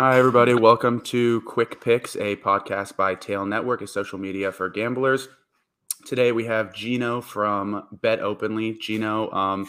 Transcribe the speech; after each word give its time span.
Hi, 0.00 0.16
everybody. 0.16 0.54
Welcome 0.54 1.00
to 1.06 1.40
Quick 1.40 1.80
Picks, 1.80 2.14
a 2.14 2.36
podcast 2.36 2.96
by 2.96 3.16
Tail 3.16 3.44
Network, 3.44 3.82
a 3.82 3.86
social 3.88 4.16
media 4.16 4.52
for 4.52 4.68
gamblers. 4.68 5.26
Today 6.06 6.30
we 6.30 6.44
have 6.44 6.72
Gino 6.72 7.20
from 7.20 7.82
Bet 8.00 8.20
Openly. 8.20 8.78
Gino, 8.80 9.28
um, 9.32 9.68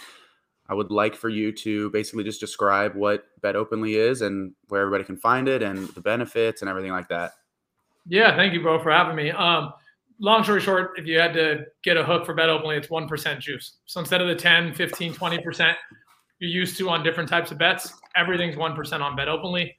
I 0.69 0.75
would 0.75 0.91
like 0.91 1.15
for 1.15 1.29
you 1.29 1.51
to 1.53 1.89
basically 1.89 2.23
just 2.23 2.39
describe 2.39 2.93
what 2.93 3.23
Bet 3.41 3.55
Openly 3.55 3.95
is 3.95 4.21
and 4.21 4.53
where 4.67 4.81
everybody 4.81 5.03
can 5.03 5.17
find 5.17 5.47
it 5.47 5.63
and 5.63 5.87
the 5.95 6.01
benefits 6.01 6.61
and 6.61 6.69
everything 6.69 6.91
like 6.91 7.07
that. 7.07 7.31
Yeah, 8.05 8.35
thank 8.35 8.53
you, 8.53 8.61
bro, 8.61 8.77
for 8.83 8.91
having 8.91 9.15
me. 9.15 9.31
Um, 9.31 9.73
long 10.19 10.43
story 10.43 10.61
short, 10.61 10.91
if 10.99 11.07
you 11.07 11.17
had 11.17 11.33
to 11.33 11.65
get 11.83 11.97
a 11.97 12.03
hook 12.03 12.23
for 12.23 12.35
Bet 12.35 12.51
Openly, 12.51 12.77
it's 12.77 12.89
1% 12.89 13.39
juice. 13.39 13.77
So 13.87 13.99
instead 13.99 14.21
of 14.21 14.27
the 14.27 14.35
10, 14.35 14.75
15, 14.75 15.11
20% 15.11 15.75
you're 16.37 16.51
used 16.51 16.77
to 16.77 16.87
on 16.87 17.03
different 17.03 17.29
types 17.29 17.49
of 17.49 17.57
bets, 17.57 17.91
everything's 18.15 18.55
1% 18.55 19.01
on 19.01 19.15
Bet 19.15 19.27
Openly. 19.27 19.75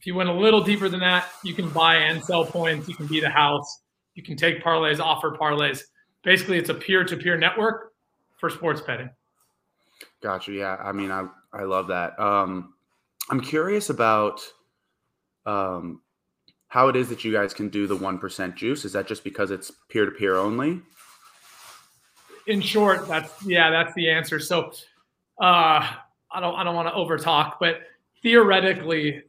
If 0.00 0.06
you 0.06 0.14
went 0.14 0.30
a 0.30 0.32
little 0.32 0.62
deeper 0.62 0.88
than 0.88 1.00
that, 1.00 1.28
you 1.44 1.52
can 1.52 1.68
buy 1.68 1.96
and 1.96 2.24
sell 2.24 2.42
points. 2.42 2.88
You 2.88 2.94
can 2.94 3.06
be 3.06 3.20
the 3.20 3.28
house. 3.28 3.82
You 4.14 4.22
can 4.22 4.34
take 4.34 4.64
parlays, 4.64 4.98
offer 4.98 5.30
parlays. 5.30 5.82
Basically, 6.24 6.56
it's 6.56 6.70
a 6.70 6.74
peer-to-peer 6.74 7.36
network 7.36 7.92
for 8.38 8.48
sports 8.48 8.80
betting. 8.80 9.10
Gotcha. 10.22 10.52
Yeah. 10.52 10.76
I 10.82 10.92
mean, 10.92 11.10
I, 11.10 11.26
I 11.52 11.64
love 11.64 11.88
that. 11.88 12.18
Um, 12.18 12.72
I'm 13.28 13.42
curious 13.42 13.90
about 13.90 14.40
um, 15.44 16.00
how 16.68 16.88
it 16.88 16.96
is 16.96 17.10
that 17.10 17.22
you 17.22 17.30
guys 17.30 17.52
can 17.52 17.68
do 17.68 17.86
the 17.86 17.96
1% 17.96 18.54
juice. 18.54 18.86
Is 18.86 18.94
that 18.94 19.06
just 19.06 19.22
because 19.22 19.50
it's 19.50 19.70
peer-to-peer 19.90 20.36
only? 20.36 20.80
In 22.46 22.62
short, 22.62 23.06
that's 23.06 23.44
yeah, 23.44 23.70
that's 23.70 23.92
the 23.92 24.08
answer. 24.08 24.40
So 24.40 24.72
uh, 25.38 25.86
I 26.32 26.40
don't 26.40 26.54
I 26.54 26.64
don't 26.64 26.74
want 26.74 26.88
to 26.88 26.94
overtalk, 26.94 27.56
but 27.60 27.82
theoretically, 28.22 29.22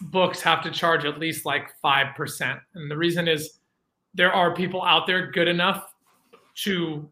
books 0.00 0.40
have 0.40 0.62
to 0.62 0.70
charge 0.70 1.04
at 1.04 1.18
least 1.18 1.44
like 1.44 1.74
5%. 1.84 2.60
And 2.74 2.90
the 2.90 2.96
reason 2.96 3.28
is 3.28 3.58
there 4.14 4.32
are 4.32 4.54
people 4.54 4.82
out 4.82 5.06
there 5.06 5.30
good 5.30 5.48
enough 5.48 5.94
to 6.64 7.08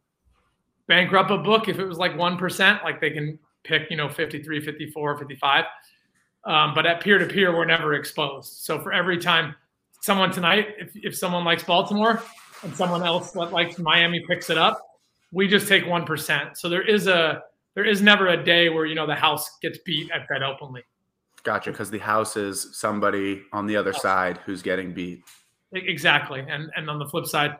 bankrupt 0.86 1.30
a 1.30 1.38
book 1.38 1.68
if 1.68 1.78
it 1.78 1.84
was 1.84 1.98
like 1.98 2.12
1%, 2.12 2.84
like 2.84 3.00
they 3.00 3.10
can 3.10 3.38
pick, 3.64 3.90
you 3.90 3.96
know, 3.96 4.08
53, 4.08 4.60
54, 4.60 5.18
55. 5.18 5.64
Um, 6.44 6.74
but 6.74 6.86
at 6.86 7.00
peer 7.00 7.18
to 7.18 7.26
peer, 7.26 7.54
we're 7.54 7.64
never 7.64 7.94
exposed. 7.94 8.60
So 8.60 8.80
for 8.80 8.92
every 8.92 9.18
time 9.18 9.54
someone 10.00 10.30
tonight, 10.30 10.68
if, 10.78 10.92
if 10.94 11.16
someone 11.16 11.44
likes 11.44 11.64
Baltimore 11.64 12.22
and 12.62 12.74
someone 12.74 13.02
else 13.02 13.32
that 13.32 13.52
likes 13.52 13.78
Miami 13.78 14.24
picks 14.28 14.48
it 14.48 14.56
up, 14.56 14.80
we 15.32 15.48
just 15.48 15.66
take 15.66 15.84
1%. 15.84 16.56
So 16.56 16.68
there 16.68 16.86
is 16.86 17.08
a, 17.08 17.42
there 17.74 17.84
is 17.84 18.00
never 18.00 18.28
a 18.28 18.42
day 18.42 18.68
where, 18.68 18.86
you 18.86 18.94
know, 18.94 19.06
the 19.06 19.14
house 19.14 19.58
gets 19.60 19.78
beat 19.84 20.10
at 20.12 20.28
Bet 20.28 20.42
Openly. 20.42 20.82
Gotcha, 21.46 21.70
because 21.70 21.92
the 21.92 21.98
house 21.98 22.36
is 22.36 22.76
somebody 22.76 23.44
on 23.52 23.68
the 23.68 23.76
other 23.76 23.92
side 23.92 24.40
who's 24.44 24.62
getting 24.62 24.92
beat. 24.92 25.22
Exactly, 25.70 26.40
and 26.40 26.72
and 26.74 26.90
on 26.90 26.98
the 26.98 27.06
flip 27.06 27.24
side, 27.24 27.58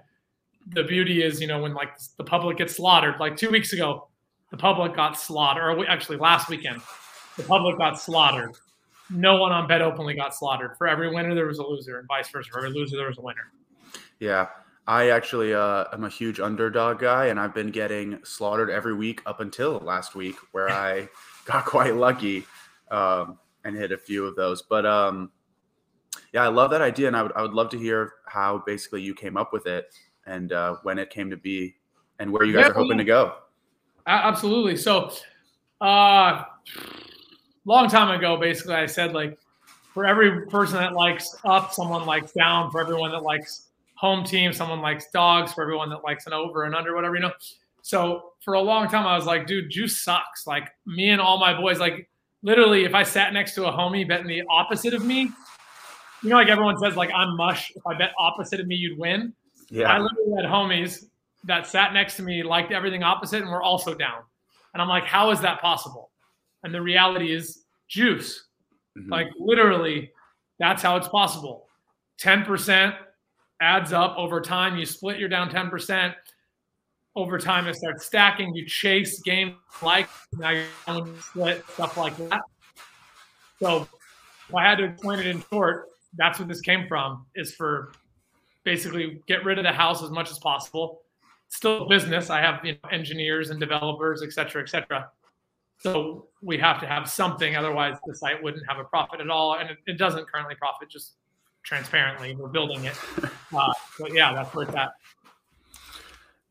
the 0.73 0.83
beauty 0.83 1.23
is 1.23 1.41
you 1.41 1.47
know 1.47 1.63
when 1.63 1.73
like 1.73 1.91
the 2.17 2.25
public 2.25 2.57
gets 2.57 2.75
slaughtered. 2.75 3.21
Like 3.21 3.37
two 3.37 3.49
weeks 3.49 3.73
ago, 3.73 4.09
the 4.51 4.57
public 4.57 4.97
got 4.97 5.17
slaughtered, 5.17 5.63
or 5.63 5.89
actually 5.89 6.17
last 6.17 6.49
weekend, 6.49 6.81
the 7.37 7.45
public 7.45 7.79
got 7.79 8.01
slaughtered. 8.01 8.51
No 9.09 9.37
one 9.37 9.53
on 9.53 9.69
Bet 9.69 9.83
Openly 9.83 10.15
got 10.15 10.35
slaughtered. 10.35 10.77
For 10.77 10.89
every 10.89 11.15
winner, 11.15 11.37
there 11.37 11.47
was 11.47 11.61
a 11.61 11.65
loser, 11.65 12.01
and 12.01 12.09
vice 12.09 12.29
versa. 12.29 12.51
For 12.51 12.59
every 12.59 12.71
loser, 12.77 12.97
there 12.97 13.07
was 13.07 13.19
a 13.19 13.23
winner. 13.23 13.53
Yeah, 14.19 14.49
I 14.89 15.11
actually 15.11 15.55
uh, 15.55 15.85
am 15.93 16.03
a 16.03 16.09
huge 16.09 16.41
underdog 16.41 16.99
guy, 16.99 17.27
and 17.27 17.39
I've 17.39 17.55
been 17.55 17.71
getting 17.71 18.19
slaughtered 18.25 18.69
every 18.69 18.95
week 18.95 19.23
up 19.27 19.39
until 19.39 19.79
last 19.79 20.17
week, 20.17 20.35
where 20.51 20.69
I 20.73 21.09
got 21.45 21.67
quite 21.67 21.95
lucky. 21.95 22.47
Um, 22.91 23.39
and 23.67 23.77
hit 23.77 23.93
a 23.93 23.99
few 23.99 24.25
of 24.25 24.37
those. 24.37 24.63
But 24.63 24.87
um, 24.87 25.31
yeah, 26.33 26.45
I 26.45 26.49
love 26.49 26.71
that 26.71 26.81
idea, 26.81 27.09
and 27.09 27.17
I 27.17 27.23
would 27.23 27.33
I 27.35 27.43
would 27.43 27.53
love 27.53 27.69
to 27.71 27.79
hear 27.79 28.15
how 28.27 28.63
basically 28.65 29.03
you 29.03 29.15
came 29.15 29.37
up 29.37 29.53
with 29.53 29.67
it 29.67 29.93
and 30.27 30.53
uh, 30.53 30.77
when 30.83 30.99
it 30.99 31.11
came 31.11 31.29
to 31.31 31.37
be, 31.37 31.77
and 32.19 32.33
where 32.33 32.45
you 32.45 32.53
guys 32.53 32.63
yeah, 32.63 32.71
are 32.71 32.75
hoping 32.75 32.99
to 32.99 33.05
go. 33.05 33.35
Absolutely. 34.07 34.77
So, 34.77 35.13
uh, 35.81 36.45
long 37.65 37.89
time 37.89 38.17
ago, 38.17 38.37
basically, 38.37 38.75
I 38.75 38.87
said 38.87 39.13
like, 39.13 39.39
for 39.93 40.07
every 40.07 40.47
person 40.47 40.79
that 40.79 40.95
likes 40.95 41.37
up, 41.45 41.73
someone 41.73 42.07
likes 42.07 42.33
down. 42.33 42.71
For 42.71 42.81
everyone 42.81 43.11
that 43.11 43.23
likes 43.23 43.69
home 43.95 44.25
team, 44.25 44.53
someone 44.53 44.81
likes 44.81 45.07
dogs. 45.13 45.53
For 45.53 45.63
everyone 45.63 45.91
that 45.91 46.05
likes 46.05 46.27
an 46.27 46.33
over 46.33 46.65
and 46.65 46.75
under, 46.75 46.95
whatever 46.95 47.17
you 47.17 47.23
know. 47.23 47.33
So 47.83 48.33
for 48.41 48.55
a 48.55 48.61
long 48.61 48.89
time, 48.89 49.07
I 49.07 49.17
was 49.17 49.27
like, 49.27 49.47
dude, 49.47 49.71
juice 49.71 50.03
sucks. 50.03 50.47
Like 50.47 50.71
me 50.87 51.11
and 51.11 51.21
all 51.21 51.39
my 51.39 51.59
boys, 51.59 51.79
like 51.79 52.09
literally, 52.43 52.85
if 52.85 52.95
I 52.95 53.03
sat 53.03 53.33
next 53.33 53.55
to 53.55 53.67
a 53.67 53.73
homie 53.73 54.07
betting 54.07 54.27
the 54.27 54.43
opposite 54.51 54.95
of 54.95 55.05
me, 55.05 55.31
you 56.23 56.31
know, 56.31 56.37
like 56.37 56.49
everyone 56.49 56.79
says, 56.79 56.97
like 56.97 57.11
I'm 57.15 57.37
mush. 57.37 57.73
If 57.75 57.87
I 57.87 57.97
bet 57.97 58.13
opposite 58.19 58.61
of 58.61 58.67
me, 58.67 58.75
you'd 58.75 58.99
win. 58.99 59.33
Yeah. 59.71 59.93
I 59.93 59.99
literally 59.99 60.43
had 60.43 60.51
homies 60.51 61.05
that 61.45 61.67
sat 61.67 61.93
next 61.93 62.17
to 62.17 62.23
me, 62.23 62.43
liked 62.43 62.73
everything 62.73 63.03
opposite, 63.03 63.43
and 63.43 63.51
were 63.51 63.63
also 63.63 63.95
down. 63.95 64.23
And 64.73 64.83
I'm 64.83 64.89
like, 64.89 65.05
how 65.05 65.31
is 65.31 65.41
that 65.41 65.61
possible? 65.61 66.11
And 66.63 66.75
the 66.75 66.83
reality 66.83 67.33
is 67.33 67.65
juice. 67.89 68.47
Mm-hmm. 68.99 69.13
Like 69.13 69.29
literally, 69.39 70.11
that's 70.59 70.83
how 70.83 70.97
it's 70.97 71.09
possible. 71.09 71.67
10% 72.21 72.97
adds 73.61 73.93
up 73.93 74.17
over 74.17 74.41
time. 74.41 74.77
You 74.77 74.87
split, 74.87 75.19
you're 75.19 75.29
down 75.29 75.51
10% 75.51 76.15
over 77.17 77.39
time 77.39 77.67
it 77.67 77.75
starts 77.75 78.07
stacking. 78.07 78.55
You 78.55 78.67
chase 78.67 79.21
game 79.21 79.57
like 79.83 80.09
now 80.35 80.51
you're 80.51 80.67
split 81.21 81.65
stuff 81.71 81.97
like 81.97 82.17
that. 82.29 82.43
So 83.61 83.89
if 84.49 84.55
I 84.55 84.63
had 84.63 84.77
to 84.79 84.85
explain 84.85 85.19
it 85.19 85.27
in 85.27 85.43
short, 85.51 85.89
that's 86.17 86.39
what 86.39 86.47
this 86.47 86.61
came 86.61 86.87
from. 86.87 87.27
Is 87.35 87.55
for 87.55 87.93
basically 88.65 89.23
get 89.27 89.45
rid 89.45 89.59
of 89.59 89.65
the 89.65 89.73
house 89.73 90.03
as 90.03 90.11
much 90.11 90.31
as 90.31 90.39
possible. 90.39 91.03
Still 91.49 91.89
business. 91.89 92.29
I 92.29 92.41
have 92.41 92.65
you 92.65 92.73
know, 92.73 92.91
engineers 92.91 93.51
and 93.51 93.59
developers, 93.59 94.23
et 94.23 94.33
cetera, 94.33 94.63
et 94.63 94.69
cetera. 94.69 95.11
So 95.79 96.27
we 96.43 96.59
have 96.59 96.81
to 96.81 96.87
have 96.87 97.09
something, 97.09 97.55
otherwise 97.55 97.97
the 98.07 98.15
site 98.15 98.43
wouldn't 98.43 98.65
have 98.69 98.79
a 98.79 98.85
profit 98.85 99.21
at 99.21 99.29
all, 99.29 99.59
and 99.59 99.71
it, 99.71 99.79
it 99.87 99.99
doesn't 99.99 100.27
currently 100.27 100.55
profit. 100.55 100.89
Just 100.91 101.13
transparently, 101.63 102.35
we're 102.35 102.49
building 102.49 102.85
it. 102.85 102.95
Uh, 103.57 103.73
but 104.01 104.13
yeah, 104.13 104.35
that's 104.35 104.53
where 104.55 104.67
it's 104.67 104.75
at. 104.75 104.91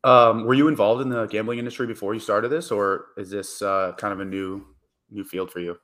Um, 0.06 0.44
were 0.44 0.54
you 0.54 0.68
involved 0.68 1.02
in 1.02 1.08
the 1.08 1.26
gambling 1.26 1.58
industry 1.58 1.84
before 1.84 2.14
you 2.14 2.20
started 2.20 2.48
this, 2.48 2.70
or 2.70 3.06
is 3.16 3.28
this 3.28 3.60
uh, 3.60 3.92
kind 3.98 4.12
of 4.12 4.20
a 4.20 4.24
new 4.24 4.64
new 5.10 5.24
field 5.24 5.50
for 5.50 5.58
you? 5.58 5.76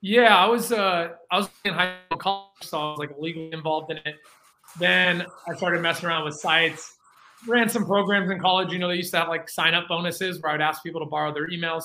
Yeah, 0.00 0.34
I 0.34 0.46
was 0.46 0.72
uh, 0.72 1.10
I 1.30 1.36
was 1.36 1.50
in 1.66 1.74
high 1.74 1.96
school, 2.06 2.18
college, 2.18 2.62
so 2.62 2.78
I 2.78 2.90
was 2.90 2.98
like 2.98 3.10
legally 3.18 3.52
involved 3.52 3.90
in 3.90 3.98
it. 3.98 4.16
Then 4.78 5.26
I 5.46 5.54
started 5.54 5.82
messing 5.82 6.08
around 6.08 6.24
with 6.24 6.36
sites, 6.36 6.96
ran 7.46 7.68
some 7.68 7.84
programs 7.84 8.30
in 8.30 8.40
college. 8.40 8.72
You 8.72 8.78
know, 8.78 8.88
they 8.88 8.96
used 8.96 9.12
to 9.12 9.18
have 9.18 9.28
like 9.28 9.46
sign 9.46 9.74
up 9.74 9.88
bonuses 9.88 10.40
where 10.40 10.50
I 10.50 10.54
would 10.54 10.62
ask 10.62 10.82
people 10.82 11.02
to 11.02 11.06
borrow 11.06 11.34
their 11.34 11.50
emails 11.50 11.84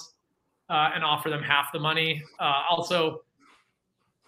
uh, 0.70 0.92
and 0.96 1.04
offer 1.04 1.30
them 1.30 1.44
half 1.44 1.74
the 1.74 1.80
money. 1.80 2.24
Uh, 2.40 2.64
also, 2.70 3.24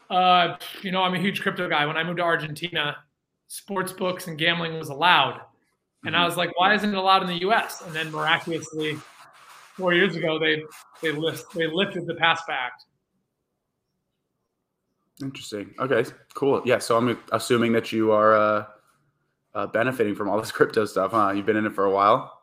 uh, 0.09 0.57
you 0.81 0.91
know, 0.91 1.01
I'm 1.01 1.13
a 1.13 1.19
huge 1.19 1.41
crypto 1.41 1.69
guy. 1.69 1.85
When 1.85 1.95
I 1.95 2.03
moved 2.03 2.17
to 2.17 2.23
Argentina, 2.23 2.97
sports 3.47 3.93
books 3.93 4.27
and 4.27 4.37
gambling 4.37 4.77
was 4.77 4.89
allowed. 4.89 5.39
And 6.05 6.15
I 6.15 6.25
was 6.25 6.37
like, 6.37 6.57
why 6.57 6.73
isn't 6.75 6.89
it 6.89 6.97
allowed 6.97 7.23
in 7.23 7.27
the 7.27 7.41
U.S.? 7.41 7.81
And 7.85 7.93
then 7.93 8.11
miraculously, 8.11 8.97
four 9.75 9.93
years 9.93 10.15
ago, 10.15 10.39
they 10.39 10.63
they 11.01 11.11
list 11.11 11.45
they 11.53 11.67
lifted 11.67 12.05
the 12.05 12.13
PASPA 12.13 12.51
Act. 12.51 12.85
Interesting. 15.21 15.73
Okay, 15.79 16.05
cool. 16.33 16.61
Yeah, 16.65 16.79
so 16.79 16.97
I'm 16.97 17.19
assuming 17.31 17.73
that 17.73 17.91
you 17.91 18.11
are 18.11 18.35
uh, 18.35 18.65
uh, 19.53 19.67
benefiting 19.67 20.15
from 20.15 20.29
all 20.29 20.39
this 20.39 20.51
crypto 20.53 20.85
stuff, 20.85 21.11
huh? 21.11 21.31
You've 21.35 21.45
been 21.45 21.57
in 21.57 21.65
it 21.65 21.73
for 21.73 21.85
a 21.85 21.91
while. 21.91 22.39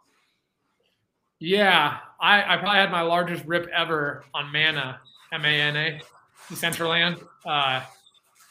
Yeah, 1.39 1.99
I, 2.21 2.55
I 2.55 2.57
probably 2.57 2.81
had 2.81 2.91
my 2.91 3.03
largest 3.03 3.45
rip 3.47 3.67
ever 3.69 4.25
on 4.35 4.51
Mana, 4.53 5.01
M 5.33 5.45
A 5.45 5.49
N 5.49 5.77
A, 5.77 6.01
Decentraland, 6.49 7.23
uh, 7.45 7.83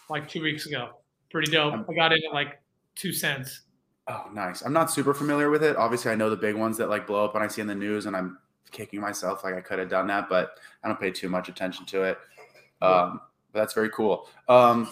like 0.09 0.27
two 0.27 0.41
weeks 0.41 0.67
ago. 0.67 0.89
Pretty 1.31 1.51
dope. 1.51 1.74
I 1.89 1.94
got 1.94 2.12
in 2.13 2.19
at 2.27 2.33
like 2.33 2.62
two 2.95 3.12
cents. 3.12 3.62
Oh, 4.07 4.25
nice. 4.34 4.62
I'm 4.62 4.74
not 4.74 4.92
super 4.92 5.13
familiar 5.13 5.50
with 5.50 5.63
it. 5.63 5.75
Obviously, 5.78 6.12
I 6.12 6.16
know 6.16 6.30
the 6.30 6.36
big 6.36 6.56
ones 6.56 6.78
that 6.78 6.90
like 6.90 7.07
blow 7.07 7.25
up 7.25 7.34
when 7.34 7.42
I 7.42 7.48
see 7.48 7.62
in 7.62 7.68
the 7.68 7.75
news, 7.75 8.06
and 8.06 8.16
I'm 8.16 8.38
kicking 8.72 9.00
myself 9.00 9.44
like 9.44 9.56
I 9.56 9.62
could 9.62 9.80
have 9.80 9.90
done 9.90 10.07
that, 10.07 10.30
but 10.30 10.60
I 10.84 10.88
don't 10.88 11.00
pay 11.00 11.12
too 11.12 11.30
much 11.30 11.50
attention 11.50 11.86
to 11.88 12.04
it. 12.04 12.18
Um, 12.81 13.22
but 13.52 13.60
that's 13.60 13.74
very 13.74 13.90
cool. 13.90 14.28
Um, 14.48 14.90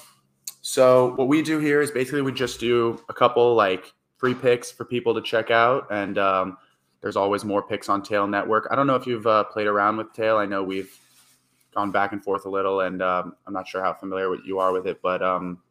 so 0.61 1.13
what 1.15 1.27
we 1.27 1.41
do 1.41 1.59
here 1.59 1.81
is 1.81 1.91
basically 1.91 2.21
we 2.21 2.31
just 2.31 2.59
do 2.59 2.99
a 3.09 3.13
couple 3.13 3.53
like 3.53 3.93
free 4.17 4.33
picks 4.33 4.71
for 4.71 4.85
people 4.85 5.13
to 5.13 5.21
check 5.21 5.51
out, 5.51 5.87
and 5.91 6.17
um, 6.17 6.57
there's 7.01 7.17
always 7.17 7.43
more 7.43 7.61
picks 7.61 7.89
on 7.89 8.01
Tail 8.01 8.25
Network. 8.25 8.67
I 8.71 8.75
don't 8.75 8.87
know 8.87 8.95
if 8.95 9.05
you've 9.05 9.27
uh, 9.27 9.43
played 9.43 9.67
around 9.67 9.97
with 9.97 10.11
Tail. 10.13 10.37
I 10.37 10.45
know 10.45 10.63
we've 10.63 10.97
gone 11.75 11.91
back 11.91 12.13
and 12.13 12.23
forth 12.23 12.45
a 12.45 12.49
little, 12.49 12.81
and 12.81 13.01
um, 13.01 13.35
I'm 13.45 13.53
not 13.53 13.67
sure 13.67 13.83
how 13.83 13.93
familiar 13.93 14.35
you 14.45 14.59
are 14.59 14.71
with 14.71 14.87
it, 14.87 15.01
but 15.03 15.21
um, 15.21 15.61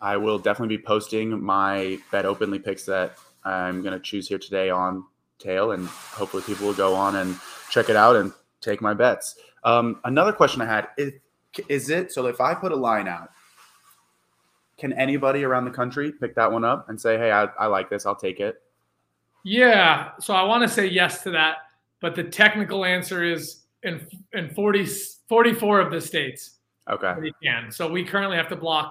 I 0.00 0.16
will 0.16 0.38
definitely 0.38 0.76
be 0.76 0.82
posting 0.82 1.42
my 1.42 1.98
bet 2.10 2.24
openly 2.24 2.58
picks 2.58 2.84
that 2.84 3.18
I'm 3.44 3.82
going 3.82 3.94
to 3.94 4.00
choose 4.00 4.28
here 4.28 4.38
today 4.38 4.70
on 4.70 5.04
Tail, 5.38 5.72
and 5.72 5.86
hopefully 5.86 6.42
people 6.42 6.66
will 6.66 6.74
go 6.74 6.94
on 6.94 7.16
and 7.16 7.38
check 7.70 7.88
it 7.88 7.96
out 7.96 8.16
and 8.16 8.32
take 8.60 8.80
my 8.80 8.94
bets. 8.94 9.36
Um, 9.64 10.00
another 10.04 10.32
question 10.32 10.60
I 10.60 10.66
had: 10.66 10.88
if 10.96 11.14
is 11.68 11.90
it 11.90 12.12
so 12.12 12.26
if 12.26 12.40
I 12.40 12.54
put 12.54 12.72
a 12.72 12.76
line 12.76 13.08
out, 13.08 13.30
can 14.76 14.92
anybody 14.92 15.44
around 15.44 15.64
the 15.64 15.70
country 15.70 16.12
pick 16.12 16.34
that 16.36 16.50
one 16.50 16.64
up 16.64 16.88
and 16.88 17.00
say, 17.00 17.16
"Hey, 17.18 17.32
I, 17.32 17.44
I 17.58 17.66
like 17.66 17.90
this. 17.90 18.06
I'll 18.06 18.16
take 18.16 18.40
it." 18.40 18.62
Yeah. 19.44 20.10
So 20.20 20.34
I 20.34 20.42
want 20.44 20.62
to 20.62 20.68
say 20.68 20.86
yes 20.86 21.22
to 21.22 21.30
that, 21.32 21.56
but 22.00 22.14
the 22.14 22.24
technical 22.24 22.84
answer 22.84 23.24
is 23.24 23.62
in 23.82 24.06
in 24.32 24.50
40, 24.50 24.84
44 25.28 25.80
of 25.80 25.92
the 25.92 26.00
states. 26.00 26.58
Okay. 26.90 27.14
We 27.20 27.32
can. 27.42 27.70
So 27.70 27.90
we 27.90 28.04
currently 28.04 28.36
have 28.36 28.48
to 28.48 28.56
block. 28.56 28.90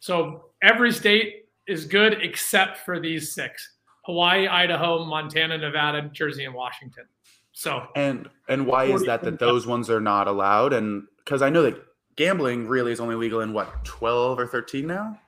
So 0.00 0.50
every 0.62 0.92
state 0.92 1.46
is 1.66 1.84
good 1.84 2.22
except 2.22 2.78
for 2.78 3.00
these 3.00 3.32
six: 3.32 3.76
Hawaii, 4.04 4.46
Idaho, 4.46 5.04
Montana, 5.04 5.58
Nevada, 5.58 6.08
Jersey, 6.12 6.44
and 6.44 6.54
Washington. 6.54 7.04
So 7.52 7.86
and 7.96 8.28
and 8.48 8.66
why 8.66 8.84
is 8.84 9.04
that 9.06 9.22
that 9.22 9.38
those 9.38 9.66
ones 9.66 9.88
are 9.90 10.00
not 10.00 10.28
allowed? 10.28 10.72
And 10.72 11.04
because 11.18 11.42
I 11.42 11.50
know 11.50 11.62
that 11.62 11.82
gambling 12.16 12.66
really 12.66 12.92
is 12.92 13.00
only 13.00 13.14
legal 13.14 13.40
in 13.40 13.52
what 13.52 13.84
12 13.84 14.38
or 14.38 14.46
13 14.46 14.86
now. 14.86 15.18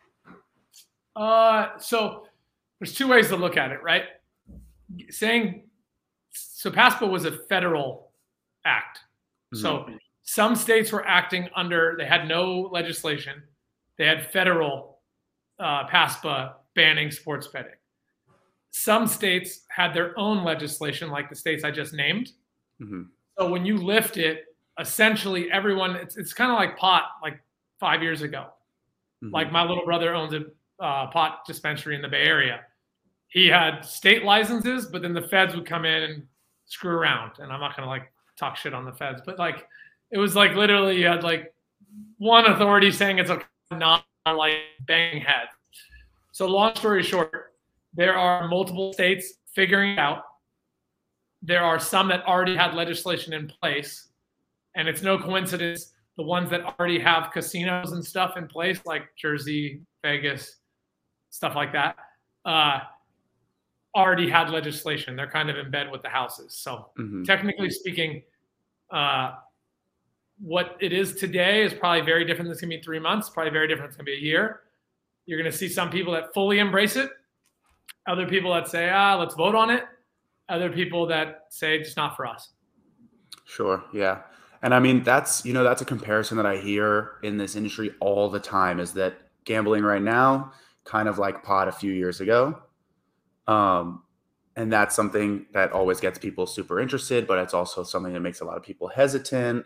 Uh, 1.14 1.78
so 1.78 2.26
there's 2.78 2.94
two 2.94 3.08
ways 3.08 3.28
to 3.28 3.36
look 3.36 3.56
at 3.56 3.72
it, 3.72 3.82
right? 3.82 4.04
Saying 5.10 5.64
so 6.32 6.70
PASPA 6.70 7.08
was 7.08 7.24
a 7.24 7.32
federal 7.32 8.10
act. 8.64 8.98
Mm-hmm. 9.54 9.62
So 9.62 9.86
some 10.22 10.56
states 10.56 10.92
were 10.92 11.06
acting 11.06 11.48
under, 11.56 11.94
they 11.96 12.04
had 12.04 12.28
no 12.28 12.68
legislation. 12.72 13.42
They 13.98 14.06
had 14.06 14.30
federal 14.30 14.98
uh, 15.58 15.86
PASPA 15.88 16.54
banning 16.74 17.10
sports 17.10 17.48
betting. 17.48 17.72
Some 18.70 19.06
states 19.06 19.62
had 19.68 19.92
their 19.92 20.18
own 20.18 20.44
legislation, 20.44 21.10
like 21.10 21.28
the 21.28 21.34
states 21.34 21.64
I 21.64 21.70
just 21.70 21.92
named. 21.92 22.32
Mm-hmm. 22.80 23.02
So 23.38 23.50
when 23.50 23.66
you 23.66 23.76
lift 23.76 24.16
it, 24.16 24.44
essentially 24.78 25.50
everyone, 25.50 25.96
it's, 25.96 26.16
it's 26.16 26.32
kind 26.32 26.50
of 26.50 26.56
like 26.56 26.76
pot, 26.78 27.10
like 27.22 27.40
five 27.80 28.02
years 28.02 28.22
ago. 28.22 28.46
Mm-hmm. 29.22 29.34
Like 29.34 29.50
my 29.50 29.64
little 29.64 29.84
brother 29.84 30.14
owns 30.14 30.32
a 30.32 30.44
uh, 30.82 31.08
pot 31.08 31.40
dispensary 31.46 31.96
in 31.96 32.02
the 32.02 32.08
Bay 32.08 32.22
Area. 32.22 32.60
He 33.28 33.46
had 33.48 33.84
state 33.84 34.24
licenses, 34.24 34.86
but 34.86 35.02
then 35.02 35.12
the 35.12 35.22
feds 35.22 35.54
would 35.54 35.66
come 35.66 35.84
in 35.84 36.02
and 36.04 36.26
screw 36.66 36.92
around. 36.92 37.32
And 37.40 37.52
I'm 37.52 37.60
not 37.60 37.76
going 37.76 37.84
to 37.84 37.90
like 37.90 38.12
talk 38.38 38.56
shit 38.56 38.72
on 38.72 38.84
the 38.84 38.92
feds, 38.92 39.20
but 39.26 39.38
like 39.38 39.66
it 40.10 40.18
was 40.18 40.36
like 40.36 40.54
literally 40.54 40.98
you 40.98 41.06
had 41.06 41.24
like 41.24 41.52
one 42.18 42.46
authority 42.46 42.90
saying 42.92 43.18
it's 43.18 43.30
a 43.30 43.42
not 43.70 44.04
like 44.26 44.54
bang 44.86 45.20
head. 45.20 45.48
So 46.32 46.46
long 46.46 46.74
story 46.76 47.02
short, 47.02 47.54
there 47.94 48.16
are 48.16 48.48
multiple 48.48 48.92
states 48.92 49.34
figuring 49.52 49.92
it 49.92 49.98
out. 49.98 50.22
There 51.42 51.62
are 51.62 51.78
some 51.78 52.08
that 52.08 52.24
already 52.26 52.56
had 52.56 52.74
legislation 52.74 53.32
in 53.32 53.48
place, 53.60 54.08
and 54.74 54.88
it's 54.88 55.02
no 55.02 55.18
coincidence 55.18 55.92
the 56.18 56.24
ones 56.24 56.50
that 56.50 56.62
already 56.62 56.98
have 56.98 57.30
casinos 57.32 57.92
and 57.92 58.04
stuff 58.04 58.36
in 58.36 58.48
place, 58.48 58.80
like 58.84 59.04
Jersey, 59.16 59.82
Vegas, 60.02 60.56
stuff 61.30 61.54
like 61.54 61.72
that, 61.72 61.96
uh, 62.44 62.80
already 63.94 64.28
had 64.28 64.50
legislation. 64.50 65.14
They're 65.14 65.30
kind 65.30 65.48
of 65.48 65.56
in 65.56 65.70
bed 65.70 65.92
with 65.92 66.02
the 66.02 66.08
houses. 66.08 66.58
So 66.58 66.90
mm-hmm. 66.98 67.22
technically 67.22 67.70
speaking, 67.70 68.22
uh, 68.92 69.34
what 70.40 70.76
it 70.80 70.92
is 70.92 71.14
today 71.14 71.62
is 71.64 71.74
probably 71.74 72.02
very 72.02 72.24
different 72.24 72.50
it's 72.50 72.60
gonna 72.60 72.76
be 72.76 72.82
three 72.82 72.98
months, 72.98 73.28
probably 73.28 73.50
very 73.50 73.68
different 73.68 73.88
it's 73.88 73.96
gonna 73.96 74.04
be 74.04 74.14
a 74.14 74.20
year. 74.20 74.60
You're 75.26 75.38
gonna 75.38 75.52
see 75.52 75.68
some 75.68 75.90
people 75.90 76.12
that 76.12 76.32
fully 76.32 76.58
embrace 76.58 76.96
it, 76.96 77.10
other 78.06 78.26
people 78.26 78.52
that 78.54 78.68
say, 78.68 78.90
ah, 78.90 79.16
let's 79.16 79.34
vote 79.34 79.54
on 79.54 79.70
it, 79.70 79.84
other 80.48 80.70
people 80.70 81.06
that 81.06 81.44
say 81.50 81.78
it's 81.78 81.96
not 81.96 82.16
for 82.16 82.26
us. 82.26 82.52
Sure. 83.44 83.82
Yeah. 83.92 84.22
And 84.62 84.74
I 84.74 84.80
mean, 84.80 85.02
that's, 85.02 85.44
you 85.44 85.52
know, 85.52 85.62
that's 85.62 85.82
a 85.82 85.84
comparison 85.84 86.36
that 86.36 86.46
I 86.46 86.56
hear 86.56 87.12
in 87.22 87.38
this 87.38 87.54
industry 87.54 87.94
all 88.00 88.28
the 88.28 88.40
time 88.40 88.80
is 88.80 88.92
that 88.94 89.14
gambling 89.44 89.84
right 89.84 90.02
now, 90.02 90.52
kind 90.84 91.08
of 91.08 91.18
like 91.18 91.42
pot 91.42 91.68
a 91.68 91.72
few 91.72 91.92
years 91.92 92.20
ago. 92.20 92.60
Um, 93.46 94.02
and 94.56 94.72
that's 94.72 94.96
something 94.96 95.46
that 95.52 95.72
always 95.72 96.00
gets 96.00 96.18
people 96.18 96.46
super 96.46 96.80
interested, 96.80 97.26
but 97.26 97.38
it's 97.38 97.54
also 97.54 97.84
something 97.84 98.12
that 98.12 98.20
makes 98.20 98.40
a 98.40 98.44
lot 98.44 98.56
of 98.56 98.62
people 98.62 98.88
hesitant. 98.88 99.64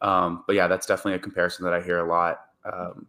Um, 0.00 0.44
but 0.46 0.54
yeah, 0.56 0.68
that's 0.68 0.86
definitely 0.86 1.14
a 1.14 1.18
comparison 1.18 1.64
that 1.64 1.74
I 1.74 1.80
hear 1.80 1.98
a 1.98 2.08
lot 2.08 2.40
um, 2.64 3.06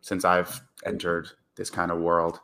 since 0.00 0.24
I've 0.24 0.60
entered 0.84 1.28
this 1.56 1.70
kind 1.70 1.90
of 1.90 1.98
world. 1.98 2.40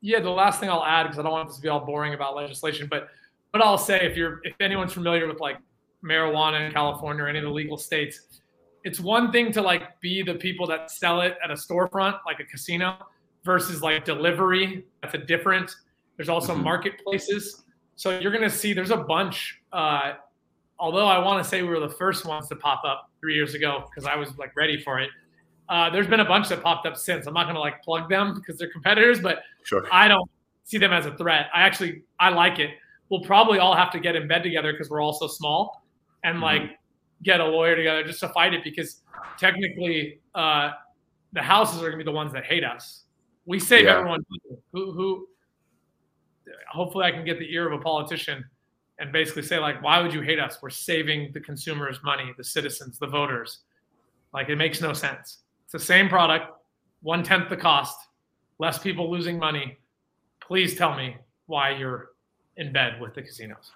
Yeah, 0.00 0.20
the 0.20 0.30
last 0.30 0.60
thing 0.60 0.68
I'll 0.68 0.84
add 0.84 1.04
because 1.04 1.18
I 1.18 1.22
don't 1.22 1.32
want 1.32 1.48
this 1.48 1.56
to 1.56 1.62
be 1.62 1.68
all 1.68 1.80
boring 1.80 2.12
about 2.12 2.36
legislation, 2.36 2.88
but 2.90 3.08
but 3.52 3.62
I'll 3.62 3.78
say 3.78 4.04
if 4.04 4.16
you're 4.16 4.40
if 4.44 4.54
anyone's 4.60 4.92
familiar 4.92 5.26
with 5.26 5.40
like 5.40 5.56
marijuana 6.04 6.66
in 6.66 6.72
California 6.72 7.24
or 7.24 7.28
any 7.28 7.38
of 7.38 7.44
the 7.44 7.50
legal 7.50 7.78
states, 7.78 8.40
it's 8.84 9.00
one 9.00 9.32
thing 9.32 9.50
to 9.52 9.62
like 9.62 9.98
be 10.00 10.22
the 10.22 10.34
people 10.34 10.66
that 10.66 10.90
sell 10.90 11.22
it 11.22 11.36
at 11.42 11.50
a 11.50 11.54
storefront 11.54 12.18
like 12.26 12.40
a 12.40 12.44
casino 12.44 12.98
versus 13.44 13.82
like 13.82 14.04
delivery. 14.04 14.84
That's 15.02 15.14
a 15.14 15.18
different. 15.18 15.74
There's 16.16 16.28
also 16.28 16.52
mm-hmm. 16.52 16.64
marketplaces. 16.64 17.64
So 17.96 18.18
you're 18.18 18.32
going 18.32 18.44
to 18.44 18.50
see 18.50 18.72
there's 18.72 18.90
a 18.90 18.96
bunch. 18.96 19.60
Uh, 19.72 20.14
although 20.78 21.06
I 21.06 21.18
want 21.18 21.42
to 21.42 21.48
say 21.48 21.62
we 21.62 21.68
were 21.68 21.80
the 21.80 21.88
first 21.88 22.24
ones 22.24 22.48
to 22.48 22.56
pop 22.56 22.82
up 22.84 23.10
three 23.20 23.34
years 23.34 23.54
ago 23.54 23.84
because 23.88 24.08
I 24.08 24.16
was 24.16 24.36
like 24.38 24.56
ready 24.56 24.80
for 24.80 25.00
it. 25.00 25.10
Uh, 25.68 25.88
there's 25.88 26.06
been 26.06 26.20
a 26.20 26.24
bunch 26.24 26.48
that 26.48 26.62
popped 26.62 26.86
up 26.86 26.96
since. 26.96 27.26
I'm 27.26 27.34
not 27.34 27.44
going 27.44 27.54
to 27.54 27.60
like 27.60 27.82
plug 27.82 28.08
them 28.08 28.34
because 28.34 28.58
they're 28.58 28.70
competitors, 28.70 29.20
but 29.20 29.38
sure. 29.62 29.86
I 29.90 30.08
don't 30.08 30.30
see 30.64 30.78
them 30.78 30.92
as 30.92 31.06
a 31.06 31.16
threat. 31.16 31.46
I 31.54 31.62
actually 31.62 32.02
I 32.20 32.30
like 32.30 32.58
it. 32.58 32.70
We'll 33.08 33.22
probably 33.22 33.58
all 33.58 33.74
have 33.74 33.90
to 33.92 34.00
get 34.00 34.16
in 34.16 34.28
bed 34.28 34.42
together 34.42 34.72
because 34.72 34.90
we're 34.90 35.00
all 35.00 35.12
so 35.12 35.26
small, 35.26 35.84
and 36.22 36.34
mm-hmm. 36.34 36.44
like 36.44 36.62
get 37.22 37.40
a 37.40 37.44
lawyer 37.44 37.76
together 37.76 38.04
just 38.04 38.20
to 38.20 38.28
fight 38.30 38.52
it 38.52 38.62
because 38.62 39.02
technically 39.38 40.20
uh, 40.34 40.72
the 41.32 41.42
houses 41.42 41.78
are 41.78 41.90
going 41.90 41.92
to 41.92 41.98
be 41.98 42.04
the 42.04 42.12
ones 42.12 42.32
that 42.32 42.44
hate 42.44 42.64
us. 42.64 43.04
We 43.46 43.58
save 43.58 43.84
yeah. 43.84 43.98
everyone 43.98 44.20
who 44.72 44.92
who. 44.92 45.28
Hopefully, 46.70 47.04
I 47.04 47.10
can 47.10 47.24
get 47.24 47.38
the 47.38 47.50
ear 47.54 47.72
of 47.72 47.78
a 47.78 47.82
politician 47.82 48.44
and 48.98 49.12
basically 49.12 49.42
say 49.42 49.58
like, 49.58 49.82
why 49.82 50.00
would 50.00 50.12
you 50.12 50.20
hate 50.20 50.38
us? 50.38 50.58
We're 50.62 50.70
saving 50.70 51.32
the 51.32 51.40
consumers 51.40 51.98
money, 52.04 52.32
the 52.36 52.44
citizens, 52.44 52.98
the 52.98 53.06
voters. 53.06 53.60
Like 54.32 54.48
it 54.48 54.56
makes 54.56 54.80
no 54.80 54.92
sense. 54.92 55.38
It's 55.64 55.72
the 55.72 55.78
same 55.78 56.08
product, 56.08 56.52
one 57.02 57.22
tenth 57.22 57.48
the 57.48 57.56
cost, 57.56 57.98
less 58.58 58.78
people 58.78 59.10
losing 59.10 59.38
money. 59.38 59.78
Please 60.40 60.76
tell 60.76 60.94
me 60.94 61.16
why 61.46 61.70
you're 61.70 62.10
in 62.56 62.72
bed 62.72 63.00
with 63.00 63.14
the 63.14 63.22
casinos. 63.22 63.72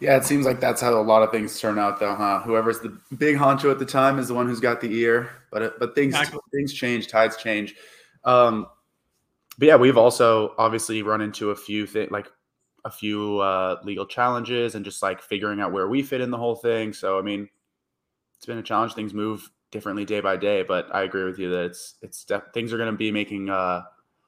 Yeah, 0.00 0.16
it 0.16 0.24
seems 0.24 0.46
like 0.46 0.60
that's 0.60 0.80
how 0.80 0.92
a 0.94 1.02
lot 1.02 1.22
of 1.22 1.30
things 1.30 1.58
turn 1.60 1.78
out, 1.78 1.98
though, 1.98 2.14
huh? 2.14 2.40
Whoever's 2.40 2.80
the 2.80 2.98
big 3.16 3.36
honcho 3.36 3.70
at 3.70 3.78
the 3.78 3.86
time 3.86 4.18
is 4.18 4.28
the 4.28 4.34
one 4.34 4.46
who's 4.46 4.60
got 4.60 4.80
the 4.80 4.92
ear. 4.92 5.30
But 5.50 5.78
but 5.78 5.94
things 5.94 6.14
exactly. 6.14 6.40
things 6.52 6.72
change, 6.72 7.08
tides 7.08 7.36
change. 7.36 7.74
Um, 8.24 8.66
but 9.58 9.68
yeah, 9.68 9.76
we've 9.76 9.98
also 9.98 10.54
obviously 10.58 11.02
run 11.02 11.20
into 11.20 11.50
a 11.50 11.56
few 11.56 11.86
things 11.86 12.10
like 12.10 12.28
a 12.84 12.90
few 12.90 13.38
uh, 13.38 13.76
legal 13.84 14.06
challenges 14.06 14.74
and 14.74 14.84
just 14.84 15.02
like 15.02 15.22
figuring 15.22 15.60
out 15.60 15.72
where 15.72 15.88
we 15.88 16.02
fit 16.02 16.20
in 16.20 16.30
the 16.30 16.38
whole 16.38 16.56
thing. 16.56 16.92
So 16.92 17.18
I 17.18 17.22
mean, 17.22 17.48
it's 18.36 18.46
been 18.46 18.58
a 18.58 18.62
challenge. 18.62 18.94
Things 18.94 19.14
move 19.14 19.50
differently 19.70 20.04
day 20.04 20.20
by 20.20 20.36
day, 20.36 20.62
but 20.62 20.92
I 20.94 21.02
agree 21.02 21.24
with 21.24 21.38
you 21.38 21.50
that 21.50 21.64
it's 21.64 21.94
it's 22.02 22.26
things 22.52 22.72
are 22.72 22.78
going 22.78 22.90
to 22.90 22.96
be 22.96 23.10
making 23.10 23.48
a 23.48 23.84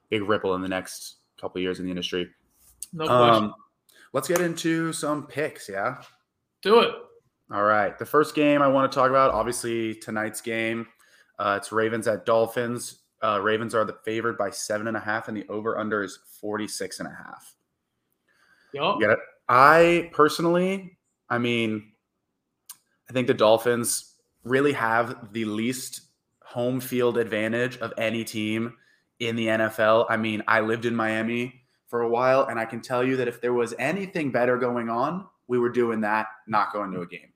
big 0.09 0.23
ripple 0.23 0.55
in 0.55 0.61
the 0.61 0.69
next 0.69 1.17
couple 1.39 1.61
years 1.61 1.79
in 1.79 1.85
the 1.85 1.91
industry. 1.91 2.29
No 2.93 3.07
question. 3.07 3.43
Um, 3.45 3.53
let's 4.13 4.27
get 4.27 4.41
into 4.41 4.93
some 4.93 5.27
picks. 5.27 5.69
Yeah, 5.69 6.01
do 6.61 6.79
it. 6.79 6.95
All 7.53 7.63
right. 7.63 7.97
The 7.97 8.05
first 8.05 8.33
game 8.33 8.61
I 8.61 8.67
want 8.67 8.91
to 8.91 8.95
talk 8.95 9.09
about, 9.09 9.31
obviously 9.31 9.95
tonight's 9.95 10.41
game. 10.41 10.87
Uh, 11.37 11.59
it's 11.61 11.71
Ravens 11.71 12.07
at 12.07 12.25
Dolphins. 12.25 13.01
Uh, 13.21 13.39
Ravens 13.41 13.75
are 13.75 13.85
the 13.85 13.97
favored 14.03 14.37
by 14.37 14.49
seven 14.49 14.87
and 14.87 14.97
a 14.97 14.99
half, 14.99 15.27
and 15.27 15.37
the 15.37 15.47
over 15.47 15.77
under 15.77 16.03
is 16.03 16.19
46 16.41 16.99
and 16.99 17.07
a 17.07 17.11
half. 17.11 17.55
Yep. 18.75 18.95
Yeah. 18.99 19.15
I 19.47 20.09
personally, 20.11 20.97
I 21.29 21.37
mean, 21.37 21.91
I 23.09 23.13
think 23.13 23.27
the 23.27 23.33
Dolphins 23.33 24.13
really 24.43 24.73
have 24.73 25.31
the 25.33 25.45
least 25.45 26.01
home 26.43 26.79
field 26.79 27.17
advantage 27.17 27.77
of 27.77 27.93
any 27.97 28.23
team 28.23 28.73
in 29.19 29.35
the 29.35 29.47
NFL. 29.47 30.07
I 30.09 30.17
mean, 30.17 30.43
I 30.47 30.59
lived 30.59 30.85
in 30.85 30.95
Miami 30.95 31.61
for 31.87 32.01
a 32.01 32.09
while, 32.09 32.45
and 32.45 32.59
I 32.59 32.65
can 32.65 32.81
tell 32.81 33.03
you 33.03 33.15
that 33.17 33.27
if 33.27 33.39
there 33.39 33.53
was 33.53 33.73
anything 33.79 34.31
better 34.31 34.57
going 34.57 34.89
on, 34.89 35.25
we 35.47 35.57
were 35.57 35.69
doing 35.69 36.01
that, 36.01 36.27
not 36.47 36.73
going 36.73 36.91
to 36.91 37.01
a 37.01 37.07
game. 37.07 37.31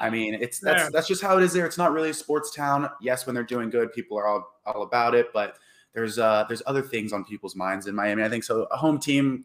I 0.00 0.10
mean, 0.10 0.34
it's 0.34 0.58
that's 0.58 0.90
that's 0.90 1.06
just 1.06 1.22
how 1.22 1.38
it 1.38 1.44
is 1.44 1.52
there. 1.52 1.66
It's 1.66 1.78
not 1.78 1.92
really 1.92 2.10
a 2.10 2.14
sports 2.14 2.52
town. 2.52 2.90
Yes, 3.00 3.26
when 3.26 3.34
they're 3.34 3.44
doing 3.44 3.70
good, 3.70 3.92
people 3.92 4.18
are 4.18 4.26
all 4.26 4.58
all 4.66 4.82
about 4.82 5.14
it, 5.14 5.32
but 5.32 5.56
there's 5.92 6.18
uh 6.18 6.44
there's 6.48 6.62
other 6.66 6.82
things 6.82 7.12
on 7.12 7.24
people's 7.24 7.54
minds 7.54 7.86
in 7.86 7.94
Miami. 7.94 8.24
I 8.24 8.28
think 8.28 8.42
so. 8.42 8.66
A 8.72 8.76
home 8.76 8.98
team 8.98 9.44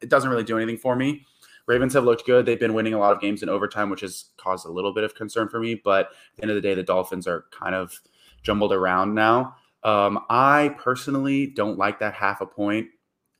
it 0.00 0.08
doesn't 0.08 0.30
really 0.30 0.44
do 0.44 0.56
anything 0.56 0.76
for 0.76 0.96
me. 0.96 1.26
Ravens 1.66 1.94
have 1.94 2.04
looked 2.04 2.26
good. 2.26 2.44
They've 2.44 2.60
been 2.60 2.74
winning 2.74 2.92
a 2.94 2.98
lot 2.98 3.12
of 3.12 3.20
games 3.20 3.42
in 3.42 3.48
overtime, 3.48 3.88
which 3.88 4.02
has 4.02 4.26
caused 4.36 4.66
a 4.66 4.70
little 4.70 4.92
bit 4.92 5.02
of 5.04 5.14
concern 5.14 5.48
for 5.48 5.60
me. 5.60 5.74
But 5.82 6.06
at 6.06 6.36
the 6.36 6.42
end 6.42 6.50
of 6.50 6.56
the 6.56 6.60
day, 6.60 6.74
the 6.74 6.82
Dolphins 6.82 7.26
are 7.26 7.46
kind 7.50 7.74
of 7.74 7.98
jumbled 8.42 8.72
around 8.72 9.14
now. 9.14 9.56
Um, 9.82 10.20
I 10.28 10.74
personally 10.78 11.46
don't 11.46 11.78
like 11.78 11.98
that 12.00 12.14
half 12.14 12.40
a 12.42 12.46
point. 12.46 12.88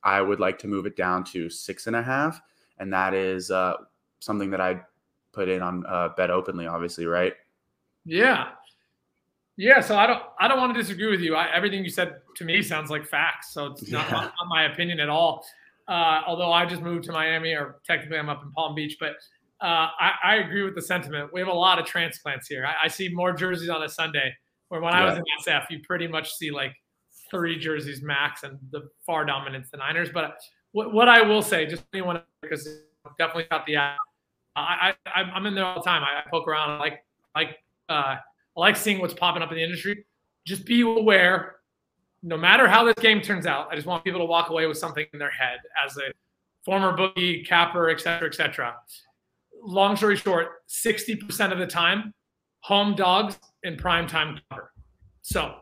I 0.03 0.21
would 0.21 0.39
like 0.39 0.57
to 0.59 0.67
move 0.67 0.85
it 0.85 0.95
down 0.95 1.23
to 1.25 1.49
six 1.49 1.87
and 1.87 1.95
a 1.95 2.01
half, 2.03 2.41
and 2.79 2.91
that 2.93 3.13
is 3.13 3.49
uh, 3.51 3.75
something 4.19 4.49
that 4.51 4.61
I 4.61 4.81
put 5.31 5.49
in 5.49 5.61
on 5.61 5.85
uh, 5.87 6.09
bet 6.15 6.29
openly, 6.31 6.67
obviously, 6.67 7.05
right? 7.05 7.33
Yeah, 8.05 8.49
Yeah, 9.57 9.81
so 9.81 9.97
I 9.97 10.05
don't 10.05 10.21
I 10.39 10.47
don't 10.47 10.59
want 10.59 10.73
to 10.75 10.79
disagree 10.79 11.09
with 11.09 11.21
you. 11.21 11.35
I, 11.35 11.51
everything 11.55 11.83
you 11.83 11.89
said 11.89 12.21
to 12.35 12.45
me 12.45 12.61
sounds 12.61 12.89
like 12.91 13.05
facts, 13.05 13.51
so 13.53 13.67
it's 13.67 13.89
not, 13.89 14.05
Yeah. 14.11 14.11
not, 14.11 14.23
not 14.39 14.47
my 14.47 14.63
opinion 14.65 14.99
at 14.99 15.09
all. 15.09 15.43
Uh, 15.87 16.21
although 16.25 16.51
I 16.51 16.65
just 16.65 16.81
moved 16.81 17.03
to 17.05 17.11
Miami, 17.11 17.53
or 17.53 17.79
technically 17.85 18.17
I'm 18.17 18.29
up 18.29 18.43
in 18.43 18.51
Palm 18.51 18.73
Beach, 18.73 18.97
but 18.99 19.11
uh, 19.61 19.89
I, 19.99 20.11
I 20.23 20.35
agree 20.37 20.63
with 20.63 20.75
the 20.75 20.81
sentiment. 20.81 21.31
We 21.31 21.39
have 21.39 21.49
a 21.49 21.53
lot 21.53 21.79
of 21.79 21.85
transplants 21.85 22.47
here. 22.47 22.65
I, 22.65 22.85
I 22.85 22.87
see 22.87 23.09
more 23.09 23.33
jerseys 23.33 23.69
on 23.69 23.83
a 23.83 23.89
Sunday, 23.89 24.33
where 24.69 24.81
when 24.81 24.93
I 24.93 25.05
was 25.05 25.17
in 25.17 25.23
SF, 25.45 25.69
you 25.69 25.79
pretty 25.83 26.07
much 26.07 26.33
see 26.33 26.51
like 26.51 26.73
three 27.29 27.57
jerseys 27.57 28.01
max, 28.01 28.43
and 28.43 28.59
the 28.71 28.89
far 29.05 29.25
dominance 29.25 29.69
the 29.71 29.77
Niners. 29.77 30.09
But 30.13 30.37
what, 30.71 30.93
what 30.93 31.07
I 31.07 31.21
will 31.21 31.41
say, 31.41 31.65
just 31.65 31.83
anyone 31.93 32.21
because 32.41 32.67
definitely 33.17 33.45
got 33.49 33.65
the 33.65 33.77
app. 33.77 33.97
I, 34.55 34.93
I 35.05 35.21
I'm 35.21 35.45
in 35.45 35.53
there 35.53 35.65
all 35.65 35.75
the 35.75 35.81
time. 35.81 36.03
I, 36.03 36.19
I 36.19 36.29
poke 36.29 36.47
around. 36.47 36.71
I 36.71 36.79
like 36.79 37.03
like 37.35 37.57
uh, 37.89 38.15
I 38.15 38.19
like 38.55 38.77
seeing 38.77 38.99
what's 38.99 39.13
popping 39.13 39.41
up 39.41 39.51
in 39.51 39.57
the 39.57 39.63
industry. 39.63 40.05
Just 40.45 40.65
be 40.65 40.81
aware, 40.81 41.54
no 42.25 42.35
matter 42.35 42.67
how 42.67 42.83
this 42.83 42.95
game 42.95 43.21
turns 43.21 43.45
out. 43.45 43.67
I 43.71 43.75
just 43.75 43.85
want 43.85 44.03
people 44.03 44.19
to 44.19 44.25
walk 44.25 44.49
away 44.49 44.65
with 44.65 44.79
something 44.79 45.05
in 45.13 45.19
their 45.19 45.29
head 45.29 45.59
as 45.85 45.95
a 45.97 46.11
former 46.65 46.91
bookie, 46.97 47.43
capper, 47.43 47.91
et 47.91 48.01
cetera, 48.01 48.27
et 48.27 48.33
cetera. 48.33 48.75
Long 49.61 49.95
story 49.95 50.15
short, 50.15 50.67
60% 50.67 51.51
of 51.51 51.59
the 51.59 51.67
time, 51.67 52.13
home 52.61 52.95
dogs 52.95 53.37
in 53.61 53.77
prime 53.77 54.07
time 54.07 54.39
cover. 54.49 54.71
So 55.21 55.53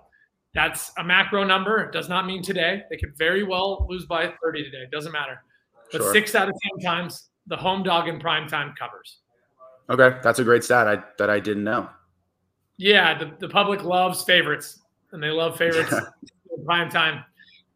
that's 0.54 0.94
a 0.98 1.04
macro 1.04 1.44
number. 1.44 1.80
It 1.84 1.92
does 1.92 2.08
not 2.08 2.26
mean 2.26 2.42
today. 2.42 2.84
They 2.90 2.96
could 2.96 3.18
very 3.18 3.44
well 3.44 3.86
lose 3.90 4.06
by 4.06 4.34
30 4.42 4.64
today. 4.64 4.84
It 4.84 4.92
doesn't 4.92 5.12
matter. 5.12 5.44
But 5.92 6.02
Sure. 6.02 6.14
six 6.14 6.34
out 6.34 6.48
of 6.48 6.56
10 6.80 6.86
times, 6.86 7.30
the 7.48 7.58
home 7.58 7.84
dog 7.84 8.08
in 8.08 8.22
prime 8.22 8.48
time 8.48 8.74
covers. 8.80 9.20
Okay, 9.90 10.18
that's 10.24 10.40
a 10.40 10.46
great 10.46 10.64
stat 10.64 10.88
I, 10.88 11.04
that 11.18 11.30
I 11.30 11.42
didn't 11.42 11.66
know. 11.66 11.90
Yeah, 12.78 13.18
the, 13.18 13.34
the 13.40 13.50
public 13.50 13.84
loves 13.84 14.24
favorites, 14.24 14.80
and 15.12 15.22
they 15.22 15.30
love 15.30 15.58
favorites 15.58 15.94
prime 16.64 16.90
time. 16.90 17.24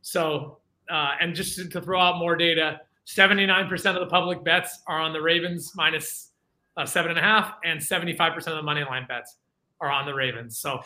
So, 0.01 0.59
uh, 0.89 1.15
and 1.19 1.35
just 1.35 1.55
to, 1.57 1.67
to 1.69 1.81
throw 1.81 1.99
out 1.99 2.17
more 2.17 2.35
data, 2.35 2.81
79% 3.07 3.71
of 3.95 3.99
the 3.99 4.07
public 4.07 4.43
bets 4.43 4.81
are 4.87 4.99
on 4.99 5.13
the 5.13 5.21
Ravens 5.21 5.73
minus, 5.75 6.31
uh, 6.75 6.85
seven 6.85 7.11
and 7.11 7.19
a 7.19 7.21
half, 7.21 7.55
and 7.63 7.79
75% 7.79 8.35
of 8.37 8.55
the 8.55 8.61
money 8.61 8.83
line 8.83 9.05
bets 9.07 9.37
are 9.81 9.91
on 9.91 10.05
the 10.05 10.13
Ravens. 10.13 10.57
So, 10.57 10.81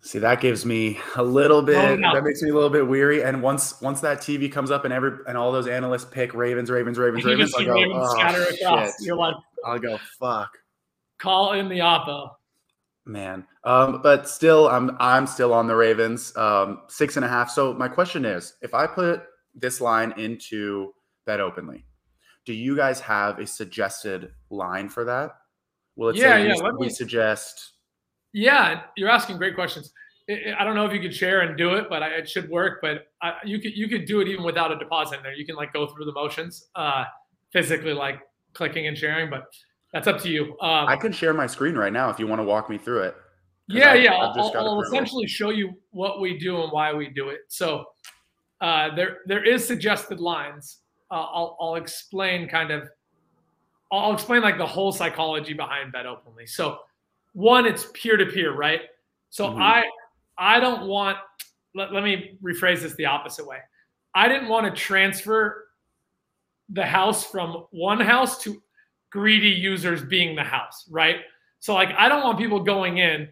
See, 0.00 0.18
that 0.18 0.40
gives 0.40 0.64
me 0.64 0.98
a 1.16 1.22
little 1.22 1.62
bit. 1.62 2.00
no. 2.00 2.14
That 2.14 2.24
makes 2.24 2.42
me 2.42 2.50
a 2.50 2.54
little 2.54 2.70
bit 2.70 2.86
weary. 2.86 3.22
And 3.22 3.42
once 3.42 3.80
once 3.82 4.00
that 4.00 4.18
TV 4.18 4.50
comes 4.50 4.70
up 4.70 4.84
and 4.84 4.92
every 4.92 5.18
and 5.28 5.36
all 5.36 5.52
those 5.52 5.68
analysts 5.68 6.06
pick 6.06 6.32
Ravens, 6.34 6.70
Ravens, 6.70 6.98
Ravens, 6.98 7.24
Ravens, 7.24 7.54
I 7.54 7.58
see 7.58 7.64
go, 7.66 7.74
Ravens 7.74 7.98
oh, 8.00 8.18
scatter 8.18 8.42
across. 8.42 8.86
shit. 8.86 9.06
You're 9.06 9.16
like, 9.16 9.34
I'll 9.64 9.78
go, 9.78 9.98
fuck, 10.18 10.50
call 11.18 11.52
in 11.52 11.68
the 11.68 11.80
oppo. 11.80 12.30
Man. 13.04 13.46
Um, 13.64 14.00
but 14.02 14.28
still, 14.28 14.68
I'm 14.68 14.96
I'm 15.00 15.26
still 15.26 15.52
on 15.52 15.66
the 15.66 15.74
Ravens. 15.76 16.36
Um, 16.36 16.82
six 16.88 17.16
and 17.16 17.24
a 17.24 17.28
half. 17.28 17.50
So 17.50 17.72
my 17.74 17.88
question 17.88 18.24
is, 18.24 18.54
if 18.62 18.74
I 18.74 18.86
put 18.86 19.22
this 19.54 19.80
line 19.80 20.12
into 20.18 20.92
bet 21.26 21.40
openly, 21.40 21.84
do 22.44 22.52
you 22.52 22.76
guys 22.76 23.00
have 23.00 23.38
a 23.38 23.46
suggested 23.46 24.30
line 24.50 24.88
for 24.88 25.04
that? 25.04 25.32
Will 25.96 26.08
it 26.08 26.16
Yeah, 26.16 26.36
say 26.36 26.48
yeah, 26.48 26.70
we, 26.78 26.86
me- 26.86 26.92
suggest? 26.92 27.72
Yeah, 28.32 28.82
you're 28.96 29.10
asking 29.10 29.36
great 29.36 29.54
questions. 29.54 29.92
I 30.30 30.64
don't 30.64 30.74
know 30.74 30.86
if 30.86 30.92
you 30.92 31.00
could 31.00 31.14
share 31.14 31.40
and 31.40 31.58
do 31.58 31.74
it, 31.74 31.88
but 31.90 32.02
I, 32.02 32.08
it 32.10 32.28
should 32.28 32.48
work. 32.48 32.78
But 32.80 33.08
I, 33.20 33.34
you 33.44 33.58
could 33.60 33.76
you 33.76 33.88
could 33.88 34.06
do 34.06 34.20
it 34.20 34.28
even 34.28 34.44
without 34.44 34.72
a 34.72 34.78
deposit 34.78 35.16
in 35.18 35.22
there. 35.22 35.34
You 35.34 35.44
can 35.44 35.56
like 35.56 35.72
go 35.72 35.86
through 35.88 36.06
the 36.06 36.12
motions, 36.12 36.68
uh, 36.74 37.04
physically 37.52 37.92
like 37.92 38.20
clicking 38.54 38.86
and 38.86 38.96
sharing. 38.96 39.28
But 39.28 39.44
that's 39.92 40.06
up 40.08 40.20
to 40.22 40.30
you. 40.30 40.52
Um, 40.60 40.88
I 40.88 40.96
can 40.96 41.12
share 41.12 41.34
my 41.34 41.46
screen 41.46 41.74
right 41.74 41.92
now 41.92 42.10
if 42.10 42.18
you 42.18 42.26
want 42.26 42.40
to 42.40 42.44
walk 42.44 42.70
me 42.70 42.78
through 42.78 43.02
it. 43.02 43.16
yeah, 43.68 43.90
I- 43.92 43.94
yeah. 43.94 44.12
I've 44.16 44.36
I'll, 44.36 44.52
I'll, 44.56 44.82
essentially 44.82 45.26
show 45.26 45.50
you 45.50 45.74
what 45.90 46.20
we 46.20 46.38
do 46.38 46.62
and 46.62 46.72
why 46.72 46.92
we 46.92 47.08
do 47.08 47.28
it. 47.28 47.40
So 47.48 47.84
uh, 48.60 48.94
there 48.94 49.18
there 49.26 49.44
is 49.44 49.66
suggested 49.66 50.20
lines. 50.20 50.78
Uh, 51.10 51.14
I'll 51.22 51.56
I'll 51.60 51.74
explain 51.76 52.48
kind 52.48 52.70
of. 52.70 52.88
I'll 53.90 54.14
explain 54.14 54.40
like 54.40 54.56
the 54.56 54.66
whole 54.66 54.90
psychology 54.90 55.52
behind 55.52 55.92
bet 55.92 56.06
openly. 56.06 56.46
So 56.46 56.78
one, 57.34 57.66
it's 57.66 57.86
peer 57.92 58.16
to 58.16 58.24
peer, 58.24 58.54
right? 58.54 58.80
So 59.28 59.48
Mhm. 59.48 59.60
I 59.60 59.84
I 60.38 60.60
don't 60.60 60.86
want. 60.86 61.18
Let, 61.74 61.92
let 61.92 62.02
me 62.02 62.38
rephrase 62.42 62.80
this 62.80 62.94
the 62.96 63.06
opposite 63.06 63.46
way. 63.46 63.58
I 64.14 64.28
didn't 64.28 64.48
want 64.48 64.66
to 64.66 64.72
transfer 64.80 65.68
the 66.70 66.84
house 66.84 67.24
from 67.24 67.66
one 67.70 68.00
house 68.00 68.42
to 68.44 68.62
greedy 69.12 69.50
users 69.50 70.02
being 70.02 70.34
the 70.34 70.42
house, 70.42 70.88
right? 70.90 71.16
So 71.60 71.74
like 71.74 71.90
I 71.96 72.08
don't 72.08 72.22
want 72.22 72.38
people 72.38 72.60
going 72.60 72.98
in 72.98 73.28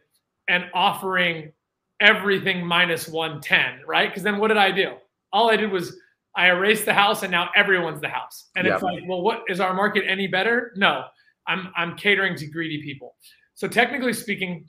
and 0.48 0.66
offering 0.74 1.52
everything 2.00 2.64
minus 2.64 3.08
110, 3.08 3.86
right? 3.86 4.10
Because 4.10 4.22
then 4.22 4.38
what 4.38 4.48
did 4.48 4.56
I 4.58 4.70
do? 4.70 4.94
All 5.32 5.50
I 5.50 5.56
did 5.56 5.70
was 5.70 5.96
I 6.36 6.48
erased 6.48 6.84
the 6.84 6.94
house 6.94 7.22
and 7.22 7.30
now 7.32 7.50
everyone's 7.56 8.00
the 8.00 8.08
house. 8.08 8.50
And 8.56 8.66
it's 8.66 8.82
like, 8.82 9.02
well, 9.06 9.22
what 9.22 9.42
is 9.48 9.58
our 9.58 9.74
market 9.74 10.04
any 10.06 10.26
better? 10.26 10.72
No. 10.76 11.06
I'm 11.46 11.72
I'm 11.76 11.96
catering 11.96 12.36
to 12.36 12.46
greedy 12.46 12.82
people. 12.82 13.16
So 13.54 13.66
technically 13.66 14.12
speaking, 14.12 14.68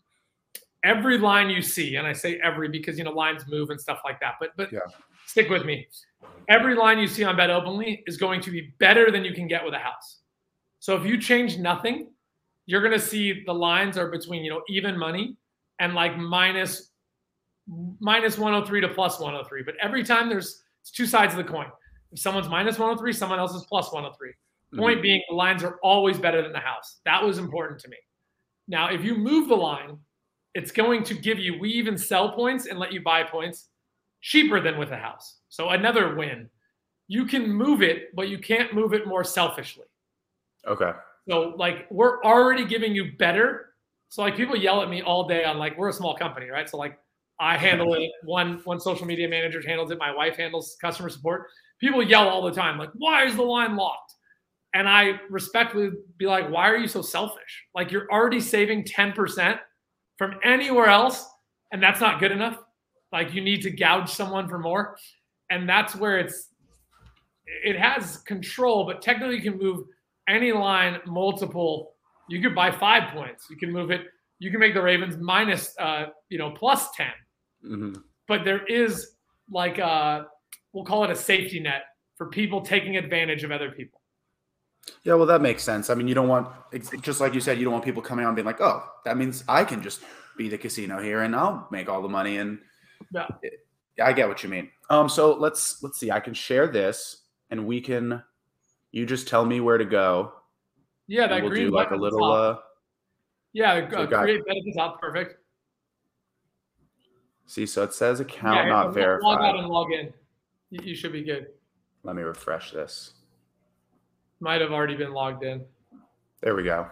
every 0.83 1.17
line 1.17 1.49
you 1.49 1.61
see, 1.61 1.97
and 1.97 2.07
I 2.07 2.13
say 2.13 2.39
every 2.43 2.69
because 2.69 2.97
you 2.97 3.03
know 3.03 3.11
lines 3.11 3.43
move 3.47 3.69
and 3.69 3.79
stuff 3.79 3.99
like 4.03 4.19
that, 4.21 4.35
but 4.39 4.51
but 4.57 4.71
Yeah. 4.71 4.79
stick 5.27 5.49
with 5.49 5.65
me. 5.65 5.87
Every 6.47 6.75
line 6.75 6.97
you 6.97 7.07
see 7.07 7.23
on 7.23 7.35
Bet 7.37 7.49
Openly 7.49 8.03
is 8.07 8.17
going 8.17 8.41
to 8.41 8.51
be 8.51 8.73
better 8.79 9.11
than 9.11 9.23
you 9.23 9.33
can 9.33 9.47
get 9.47 9.63
with 9.63 9.73
a 9.73 9.79
house. 9.79 10.20
So 10.81 10.97
if 10.97 11.05
you 11.05 11.17
change 11.17 11.59
nothing, 11.59 12.09
you're 12.65 12.81
going 12.81 12.91
to 12.91 12.99
see 12.99 13.43
the 13.45 13.53
lines 13.53 13.97
are 13.97 14.09
between 14.09 14.43
you 14.43 14.49
know 14.49 14.61
even 14.67 14.97
money 14.97 15.37
and 15.79 15.93
like 15.93 16.17
minus 16.17 16.89
minus 17.99 18.37
103 18.37 18.81
to 18.81 18.89
plus 18.89 19.19
103. 19.19 19.63
But 19.63 19.75
every 19.81 20.03
time 20.03 20.27
there's 20.27 20.63
it's 20.81 20.91
two 20.91 21.05
sides 21.05 21.33
of 21.33 21.37
the 21.37 21.49
coin. 21.49 21.67
If 22.11 22.19
someone's 22.19 22.49
minus 22.49 22.77
103, 22.77 23.13
someone 23.13 23.39
else 23.39 23.53
is 23.53 23.63
plus 23.69 23.93
103. 23.93 24.29
Mm-hmm. 24.29 24.79
Point 24.79 25.01
being, 25.01 25.21
the 25.29 25.35
lines 25.35 25.63
are 25.63 25.77
always 25.83 26.17
better 26.17 26.41
than 26.41 26.51
the 26.51 26.59
house. 26.59 26.99
That 27.05 27.23
was 27.23 27.37
important 27.37 27.79
to 27.81 27.89
me. 27.89 27.97
Now, 28.67 28.89
if 28.89 29.03
you 29.03 29.15
move 29.15 29.47
the 29.47 29.55
line, 29.55 29.97
it's 30.55 30.71
going 30.71 31.03
to 31.03 31.13
give 31.13 31.39
you, 31.39 31.59
we 31.59 31.69
even 31.69 31.97
sell 31.97 32.31
points 32.31 32.65
and 32.65 32.79
let 32.79 32.91
you 32.91 33.01
buy 33.01 33.23
points 33.23 33.69
cheaper 34.21 34.59
than 34.59 34.77
with 34.77 34.91
a 34.91 34.97
house. 34.97 35.37
So 35.49 35.69
another 35.69 36.15
win. 36.15 36.49
You 37.07 37.25
can 37.25 37.51
move 37.51 37.81
it, 37.81 38.15
but 38.15 38.29
you 38.29 38.39
can't 38.39 38.73
move 38.73 38.93
it 38.93 39.07
more 39.07 39.23
selfishly. 39.23 39.85
Okay. 40.67 40.91
So 41.29 41.53
like 41.57 41.87
we're 41.89 42.21
already 42.23 42.65
giving 42.65 42.95
you 42.95 43.11
better. 43.17 43.73
So 44.09 44.21
like 44.21 44.35
people 44.35 44.55
yell 44.55 44.81
at 44.81 44.89
me 44.89 45.01
all 45.01 45.27
day 45.27 45.43
on 45.43 45.57
like 45.57 45.77
we're 45.77 45.89
a 45.89 45.93
small 45.93 46.15
company, 46.15 46.47
right? 46.49 46.69
So 46.69 46.77
like 46.77 46.97
I 47.39 47.57
handle 47.57 47.93
it. 47.95 48.11
One 48.23 48.61
one 48.65 48.79
social 48.79 49.05
media 49.05 49.27
manager 49.27 49.61
handles 49.65 49.91
it. 49.91 49.97
My 49.97 50.13
wife 50.13 50.37
handles 50.37 50.77
customer 50.81 51.09
support. 51.09 51.47
People 51.79 52.03
yell 52.03 52.27
all 52.29 52.43
the 52.43 52.51
time, 52.51 52.77
like, 52.77 52.91
why 52.93 53.25
is 53.25 53.35
the 53.35 53.41
line 53.41 53.75
locked? 53.75 54.13
And 54.73 54.87
I 54.87 55.19
respectfully 55.29 55.89
be 56.17 56.27
like, 56.27 56.49
why 56.49 56.69
are 56.69 56.77
you 56.77 56.87
so 56.87 57.01
selfish? 57.01 57.65
Like 57.73 57.91
you're 57.91 58.09
already 58.11 58.39
saving 58.39 58.85
10% 58.85 59.59
from 60.17 60.35
anywhere 60.43 60.85
else, 60.85 61.27
and 61.73 61.81
that's 61.81 61.99
not 61.99 62.19
good 62.19 62.31
enough. 62.31 62.57
Like 63.11 63.33
you 63.33 63.41
need 63.41 63.61
to 63.63 63.71
gouge 63.71 64.09
someone 64.09 64.47
for 64.47 64.59
more. 64.59 64.97
And 65.49 65.67
that's 65.67 65.95
where 65.95 66.19
it's 66.19 66.49
it 67.65 67.77
has 67.77 68.17
control, 68.17 68.85
but 68.85 69.01
technically 69.01 69.37
you 69.37 69.41
can 69.41 69.57
move 69.57 69.85
any 70.27 70.51
line 70.51 70.99
multiple. 71.05 71.93
You 72.29 72.41
could 72.41 72.55
buy 72.55 72.71
five 72.71 73.13
points. 73.13 73.47
You 73.49 73.57
can 73.57 73.71
move 73.71 73.91
it. 73.91 74.01
You 74.39 74.51
can 74.51 74.59
make 74.59 74.73
the 74.73 74.81
Ravens 74.81 75.17
minus, 75.17 75.75
uh, 75.79 76.07
you 76.29 76.37
know, 76.37 76.51
plus 76.51 76.91
ten. 76.91 77.11
hmm 77.63 77.93
But 78.27 78.43
there 78.43 78.65
is 78.65 79.15
like 79.49 79.77
a, 79.77 80.27
we'll 80.73 80.85
call 80.85 81.03
it 81.03 81.09
a 81.11 81.15
safety 81.15 81.59
net 81.59 81.83
for 82.15 82.27
people 82.27 82.61
taking 82.61 82.97
advantage 82.97 83.43
of 83.43 83.51
other 83.51 83.71
people. 83.71 84.01
Yeah, 85.03 85.13
well, 85.13 85.27
that 85.27 85.41
makes 85.41 85.61
sense. 85.61 85.89
I 85.89 85.93
mean, 85.93 86.07
you 86.07 86.15
don't 86.15 86.27
want, 86.27 86.47
just 87.01 87.21
like 87.21 87.35
you 87.35 87.41
said, 87.41 87.59
you 87.59 87.65
don't 87.65 87.73
want 87.73 87.85
people 87.85 88.01
coming 88.01 88.25
on 88.25 88.33
being 88.33 88.45
like, 88.47 88.61
oh, 88.61 88.83
that 89.05 89.15
means 89.17 89.43
I 89.47 89.63
can 89.63 89.83
just 89.83 90.01
be 90.37 90.49
the 90.49 90.57
casino 90.57 90.99
here 90.99 91.21
and 91.21 91.35
I'll 91.35 91.67
make 91.69 91.87
all 91.87 92.01
the 92.01 92.09
money. 92.09 92.37
And 92.37 92.59
Yeah. 93.13 93.27
Yeah, 93.97 94.05
I 94.05 94.13
get 94.13 94.27
what 94.27 94.41
you 94.41 94.49
mean. 94.49 94.69
Um, 94.89 95.09
so 95.09 95.33
let's 95.33 95.83
let's 95.83 95.99
see. 95.99 96.11
I 96.11 96.19
can 96.21 96.33
share 96.33 96.67
this, 96.67 97.23
and 97.49 97.67
we 97.67 97.81
can. 97.81 98.23
You 98.91 99.05
just 99.05 99.27
tell 99.27 99.45
me 99.45 99.61
where 99.61 99.77
to 99.77 99.85
go. 99.85 100.33
Yeah, 101.07 101.27
that 101.27 101.41
we'll 101.41 101.51
green 101.51 101.67
do 101.67 101.71
like 101.71 101.87
a 101.87 101.89
button 101.91 102.05
at 102.05 102.11
the 102.11 102.17
little. 102.17 102.19
top. 102.19 102.57
Uh, 102.57 102.61
yeah, 103.53 103.89
so 103.89 103.97
uh, 104.03 104.21
create 104.21 104.39
at 104.39 104.45
the 104.45 104.73
top. 104.75 105.01
Perfect. 105.01 105.35
see, 107.45 107.65
so 107.65 107.83
it 107.83 107.93
says 107.93 108.19
account 108.19 108.55
yeah, 108.55 108.69
not 108.69 108.93
verified. 108.93 109.23
Log 109.25 109.41
out 109.41 109.59
and 109.59 109.67
log 109.67 109.91
in. 109.91 110.13
You, 110.69 110.79
you 110.83 110.95
should 110.95 111.11
be 111.11 111.23
good. 111.23 111.47
Let 112.03 112.15
me 112.15 112.21
refresh 112.21 112.71
this. 112.71 113.13
Might 114.39 114.61
have 114.61 114.71
already 114.71 114.95
been 114.95 115.13
logged 115.13 115.43
in. 115.43 115.63
There 116.41 116.55
we 116.55 116.63
go. 116.63 116.87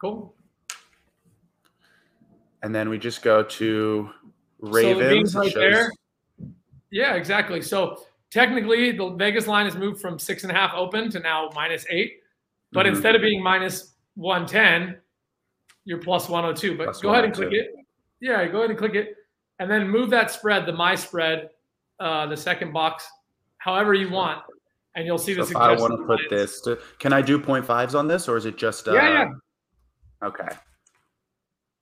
Cool. 0.00 0.34
And 2.62 2.74
then 2.74 2.88
we 2.88 2.98
just 2.98 3.22
go 3.22 3.42
to 3.42 4.10
Ravens. 4.60 5.34
It 5.34 5.38
right 5.38 5.52
shows- 5.52 5.54
there. 5.54 5.90
Yeah, 6.90 7.14
exactly. 7.14 7.62
So 7.62 8.02
technically, 8.30 8.92
the 8.92 9.10
Vegas 9.10 9.46
line 9.46 9.64
has 9.66 9.76
moved 9.76 10.00
from 10.00 10.18
six 10.18 10.42
and 10.42 10.52
a 10.52 10.54
half 10.54 10.72
open 10.74 11.10
to 11.10 11.20
now 11.20 11.50
minus 11.54 11.86
eight. 11.90 12.20
But 12.72 12.86
Mhm. 12.86 12.90
instead 12.90 13.14
of 13.14 13.22
being 13.22 13.42
minus 13.42 13.94
110, 14.14 15.00
you're 15.84 15.98
plus 15.98 16.28
102. 16.28 16.76
But 16.76 16.84
Plus 16.84 17.00
go 17.00 17.12
ahead 17.12 17.24
and 17.24 17.34
click 17.34 17.52
it. 17.52 17.74
Yeah, 18.20 18.46
go 18.46 18.58
ahead 18.58 18.70
and 18.70 18.78
click 18.78 18.94
it, 18.94 19.16
and 19.58 19.70
then 19.70 19.88
move 19.88 20.10
that 20.10 20.30
spread, 20.30 20.66
the 20.66 20.72
my 20.72 20.94
spread, 20.94 21.50
uh, 22.00 22.26
the 22.26 22.36
second 22.36 22.72
box, 22.72 23.08
however 23.58 23.94
you 23.94 24.10
want, 24.10 24.42
and 24.96 25.06
you'll 25.06 25.18
see 25.18 25.34
So 25.34 25.44
the 25.44 25.50
if 25.50 25.56
I 25.56 25.76
want 25.76 25.92
to 25.92 25.98
put 25.98 26.18
lines. 26.20 26.30
this, 26.30 26.60
to, 26.62 26.78
can 26.98 27.12
I 27.12 27.22
do 27.22 27.38
point 27.38 27.64
fives 27.64 27.94
on 27.94 28.08
this, 28.08 28.28
or 28.28 28.36
is 28.36 28.44
it 28.44 28.56
just? 28.58 28.88
Uh, 28.88 28.92
Yeah, 28.94 29.08
yeah. 30.20 30.26
Okay. 30.26 30.48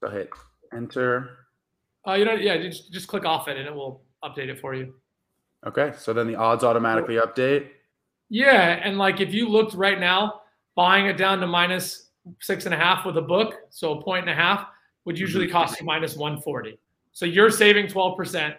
So 0.00 0.10
hit 0.10 0.28
enter. 0.74 1.38
Uh, 2.06 2.12
you 2.12 2.24
know, 2.26 2.34
yeah, 2.34 2.58
just 2.58 2.92
just 2.92 3.08
click 3.08 3.24
off 3.24 3.48
it, 3.48 3.56
and 3.56 3.66
it 3.66 3.74
will 3.74 4.04
update 4.22 4.48
it 4.48 4.60
for 4.60 4.74
you. 4.74 4.94
Okay, 5.66 5.92
so 5.98 6.12
then 6.12 6.26
the 6.26 6.36
odds 6.36 6.64
automatically 6.64 7.16
update. 7.16 7.68
Yeah, 8.28 8.80
and 8.82 8.98
like 8.98 9.20
if 9.20 9.32
you 9.32 9.48
looked 9.48 9.74
right 9.74 9.98
now, 9.98 10.42
buying 10.74 11.06
it 11.06 11.16
down 11.16 11.40
to 11.40 11.46
minus 11.46 12.10
six 12.40 12.64
and 12.66 12.74
a 12.74 12.76
half 12.76 13.06
with 13.06 13.16
a 13.16 13.22
book, 13.22 13.54
so 13.70 13.98
a 13.98 14.02
point 14.02 14.22
and 14.28 14.30
a 14.30 14.34
half, 14.34 14.66
would 15.04 15.18
usually 15.18 15.48
cost 15.48 15.78
you 15.80 15.86
minus 15.86 16.16
140. 16.16 16.78
So 17.12 17.24
you're 17.24 17.50
saving 17.50 17.86
12%, 17.86 18.54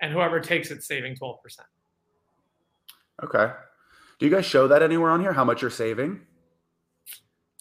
and 0.00 0.12
whoever 0.12 0.40
takes 0.40 0.70
it's 0.70 0.86
saving 0.86 1.14
12%. 1.16 1.36
Okay. 3.22 3.52
Do 4.18 4.26
you 4.26 4.32
guys 4.32 4.44
show 4.44 4.66
that 4.68 4.82
anywhere 4.82 5.10
on 5.10 5.20
here? 5.20 5.32
How 5.32 5.44
much 5.44 5.62
you're 5.62 5.70
saving? 5.70 6.20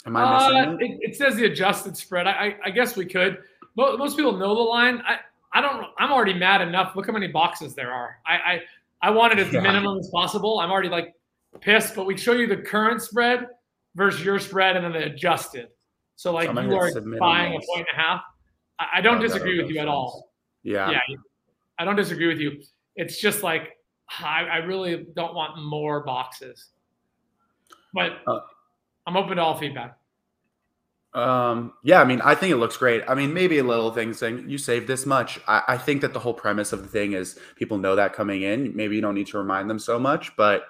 Am 0.05 0.17
I 0.17 0.33
missing 0.33 0.57
Uh, 0.57 0.73
it? 0.73 0.81
it, 0.81 0.99
it 1.11 1.15
says 1.15 1.35
the 1.35 1.45
adjusted 1.45 1.95
spread. 1.95 2.27
I, 2.27 2.31
I, 2.31 2.55
I 2.65 2.69
guess 2.71 2.97
we 2.97 3.05
could. 3.05 3.39
Most, 3.75 3.99
most 3.99 4.17
people 4.17 4.35
know 4.37 4.55
the 4.55 4.61
line. 4.61 5.01
I, 5.07 5.19
I 5.53 5.61
don't. 5.61 5.85
I'm 5.99 6.11
already 6.11 6.33
mad 6.33 6.61
enough. 6.61 6.95
Look 6.95 7.05
how 7.05 7.13
many 7.13 7.27
boxes 7.27 7.75
there 7.75 7.91
are. 7.91 8.17
I 8.25 8.33
I, 8.33 8.61
I 9.01 9.09
want 9.09 9.33
it 9.33 9.39
as 9.39 9.51
Yeah. 9.53 9.61
minimum 9.61 9.97
as 9.99 10.09
possible. 10.09 10.59
I'm 10.59 10.71
already 10.71 10.89
like 10.89 11.13
pissed. 11.59 11.95
But 11.95 12.05
we 12.05 12.17
show 12.17 12.33
you 12.33 12.47
the 12.47 12.57
current 12.57 13.01
spread 13.01 13.47
versus 13.95 14.23
your 14.23 14.39
spread, 14.39 14.75
and 14.77 14.85
then 14.85 14.93
the 14.93 15.05
adjusted. 15.11 15.67
So 16.15 16.31
like 16.31 16.47
you 16.53 16.75
are 16.75 16.91
buying 17.19 17.53
a 17.55 17.59
point 17.65 17.87
and 17.91 17.99
a 17.99 18.01
half. 18.01 18.21
I, 18.79 18.85
I 18.95 19.01
don't 19.01 19.17
Oh, 19.17 19.21
disagree 19.21 19.61
with 19.61 19.71
you 19.71 19.79
at 19.79 19.87
all. 19.87 20.29
Yeah. 20.63 20.91
Yeah, 20.91 20.99
I 21.79 21.85
don't 21.85 21.95
disagree 21.95 22.27
with 22.27 22.39
you. 22.39 22.61
It's 22.95 23.19
just 23.19 23.41
like 23.43 23.77
I, 24.19 24.43
I 24.43 24.57
really 24.57 25.07
don't 25.15 25.33
want 25.33 25.57
more 25.63 26.03
boxes. 26.03 26.67
But 27.93 28.19
Uh, 28.27 28.39
I'm 29.07 29.17
open 29.17 29.37
to 29.37 29.41
all 29.41 29.57
feedback. 29.57 29.97
Um, 31.13 31.73
yeah, 31.83 32.01
I 32.01 32.05
mean, 32.05 32.21
I 32.21 32.35
think 32.35 32.53
it 32.53 32.57
looks 32.57 32.77
great. 32.77 33.03
I 33.07 33.15
mean, 33.15 33.33
maybe 33.33 33.57
a 33.57 33.63
little 33.63 33.91
thing 33.91 34.13
saying 34.13 34.49
you 34.49 34.57
saved 34.57 34.87
this 34.87 35.05
much. 35.05 35.39
I, 35.47 35.61
I 35.69 35.77
think 35.77 36.01
that 36.01 36.13
the 36.13 36.19
whole 36.19 36.33
premise 36.33 36.71
of 36.71 36.83
the 36.83 36.87
thing 36.87 37.13
is 37.13 37.37
people 37.55 37.77
know 37.77 37.95
that 37.97 38.13
coming 38.13 38.43
in. 38.43 38.75
Maybe 38.75 38.95
you 38.95 39.01
don't 39.01 39.15
need 39.15 39.27
to 39.27 39.37
remind 39.37 39.69
them 39.69 39.79
so 39.79 39.99
much, 39.99 40.35
but 40.37 40.63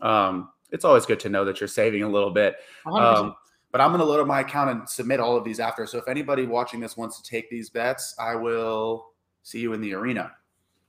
um, 0.00 0.50
it's 0.70 0.84
always 0.84 1.04
good 1.04 1.18
to 1.20 1.28
know 1.28 1.44
that 1.44 1.60
you're 1.60 1.68
saving 1.68 2.04
a 2.04 2.08
little 2.08 2.30
bit. 2.30 2.56
Um, 2.86 3.34
but 3.72 3.80
I'm 3.80 3.88
going 3.90 4.00
to 4.00 4.04
load 4.04 4.20
up 4.20 4.26
my 4.26 4.40
account 4.40 4.70
and 4.70 4.88
submit 4.88 5.18
all 5.18 5.36
of 5.36 5.44
these 5.44 5.58
after. 5.58 5.86
So 5.86 5.98
if 5.98 6.06
anybody 6.06 6.46
watching 6.46 6.78
this 6.78 6.96
wants 6.96 7.20
to 7.20 7.28
take 7.28 7.50
these 7.50 7.68
bets, 7.68 8.14
I 8.20 8.36
will 8.36 9.08
see 9.42 9.58
you 9.58 9.72
in 9.72 9.80
the 9.80 9.94
arena. 9.94 10.30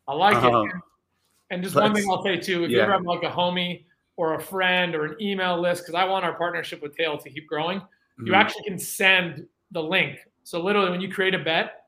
I 0.08 0.14
like 0.14 0.36
Um, 0.36 0.68
it. 0.68 0.76
And 1.50 1.64
just 1.64 1.76
one 1.76 1.94
thing 1.94 2.06
I'll 2.10 2.24
say 2.24 2.38
too, 2.38 2.64
if 2.64 2.72
you 2.72 2.78
yeah. 2.78 2.84
ever 2.84 2.94
have 2.94 3.04
like 3.04 3.24
a 3.24 3.30
homie 3.30 3.86
or 4.18 4.36
a 4.36 4.40
friend 4.40 4.96
or 4.96 5.06
an 5.06 5.16
email 5.22 5.60
list, 5.60 5.84
because 5.84 5.96
I 5.96 6.04
want 6.06 6.26
our 6.26 6.34
partnership 6.34 6.82
with 6.82 6.96
Tail 6.96 7.18
to 7.18 7.30
keep 7.30 7.48
growing, 7.48 7.82
you 8.20 8.32
Mhm. 8.32 8.36
actually 8.36 8.64
can 8.64 8.78
send 8.80 9.48
the 9.72 9.82
link. 9.82 10.20
So 10.44 10.62
literally 10.62 10.92
when 10.92 11.02
you 11.02 11.12
create 11.12 11.34
a 11.34 11.40
bet, 11.40 11.86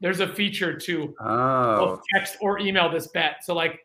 there's 0.00 0.20
a 0.20 0.28
feature 0.28 0.76
to 0.78 1.14
Oh, 1.20 1.76
both 1.86 2.02
text 2.14 2.36
or 2.40 2.58
email 2.58 2.90
this 2.90 3.08
bet. 3.08 3.44
So 3.44 3.54
like 3.54 3.84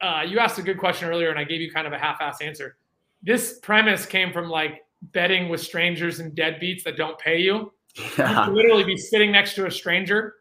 uh, 0.00 0.24
you 0.26 0.38
asked 0.38 0.58
a 0.58 0.62
good 0.62 0.78
question 0.78 1.08
earlier 1.10 1.28
and 1.28 1.38
I 1.38 1.44
gave 1.44 1.60
you 1.60 1.70
kind 1.70 1.86
of 1.86 1.92
a 1.92 1.98
half-ass 1.98 2.40
answer. 2.40 2.78
This 3.22 3.58
premise 3.58 4.06
came 4.06 4.32
from 4.32 4.48
like 4.48 4.86
betting 5.12 5.50
with 5.50 5.60
strangers 5.60 6.20
and 6.20 6.34
deadbeats 6.34 6.82
that 6.84 6.96
don't 6.96 7.18
pay 7.18 7.38
you. 7.38 7.72
You 7.96 8.04
yeah. 8.16 8.46
could 8.46 8.54
literally 8.54 8.84
be 8.84 8.96
sitting 8.96 9.30
next 9.30 9.54
to 9.56 9.66
a 9.66 9.70
stranger 9.70 10.36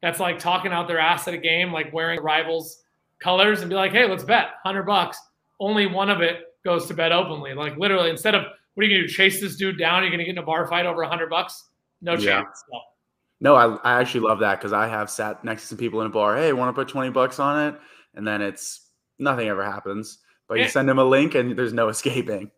that's 0.00 0.18
like 0.18 0.38
talking 0.38 0.72
out 0.72 0.88
their 0.88 0.98
ass 0.98 1.28
at 1.28 1.34
a 1.34 1.38
game, 1.38 1.72
like 1.72 1.92
wearing 1.92 2.20
rivals 2.22 2.84
colors, 3.18 3.60
and 3.60 3.68
be 3.68 3.76
like, 3.76 3.92
"Hey, 3.92 4.06
let's 4.08 4.24
bet 4.24 4.52
hundred 4.64 4.84
bucks." 4.84 5.18
Only 5.60 5.86
one 5.86 6.08
of 6.08 6.22
it 6.22 6.54
goes 6.64 6.86
to 6.86 6.94
bet 6.94 7.12
openly. 7.12 7.52
Like 7.54 7.76
literally, 7.76 8.08
instead 8.08 8.34
of 8.34 8.46
what 8.74 8.84
are 8.84 8.88
you 8.88 8.96
gonna 8.96 9.06
do? 9.06 9.12
Chase 9.12 9.40
this 9.40 9.56
dude 9.56 9.78
down? 9.78 10.02
You're 10.02 10.10
gonna 10.10 10.24
get 10.24 10.30
in 10.32 10.38
a 10.38 10.42
bar 10.42 10.66
fight 10.66 10.86
over 10.86 11.02
hundred 11.04 11.30
bucks? 11.30 11.68
No 12.00 12.16
chance. 12.16 12.64
So, 12.70 12.78
No, 13.40 13.54
I, 13.54 13.74
I 13.84 14.00
actually 14.00 14.20
love 14.20 14.38
that 14.40 14.58
because 14.58 14.72
I 14.72 14.86
have 14.88 15.08
sat 15.10 15.44
next 15.44 15.62
to 15.62 15.68
some 15.68 15.78
people 15.78 16.00
in 16.00 16.06
a 16.06 16.10
bar. 16.10 16.36
Hey, 16.36 16.52
want 16.52 16.68
to 16.68 16.72
put 16.80 16.88
20 16.88 17.10
bucks 17.10 17.38
on 17.38 17.68
it? 17.74 17.80
And 18.14 18.26
then 18.26 18.40
it's 18.42 18.88
nothing 19.18 19.48
ever 19.48 19.64
happens. 19.64 20.18
But 20.48 20.58
you 20.58 20.64
Yeah. 20.64 20.70
send 20.70 20.88
them 20.88 20.98
a 20.98 21.04
link 21.04 21.34
and 21.34 21.56
there's 21.56 21.72
no 21.72 21.88
escaping. 21.94 22.50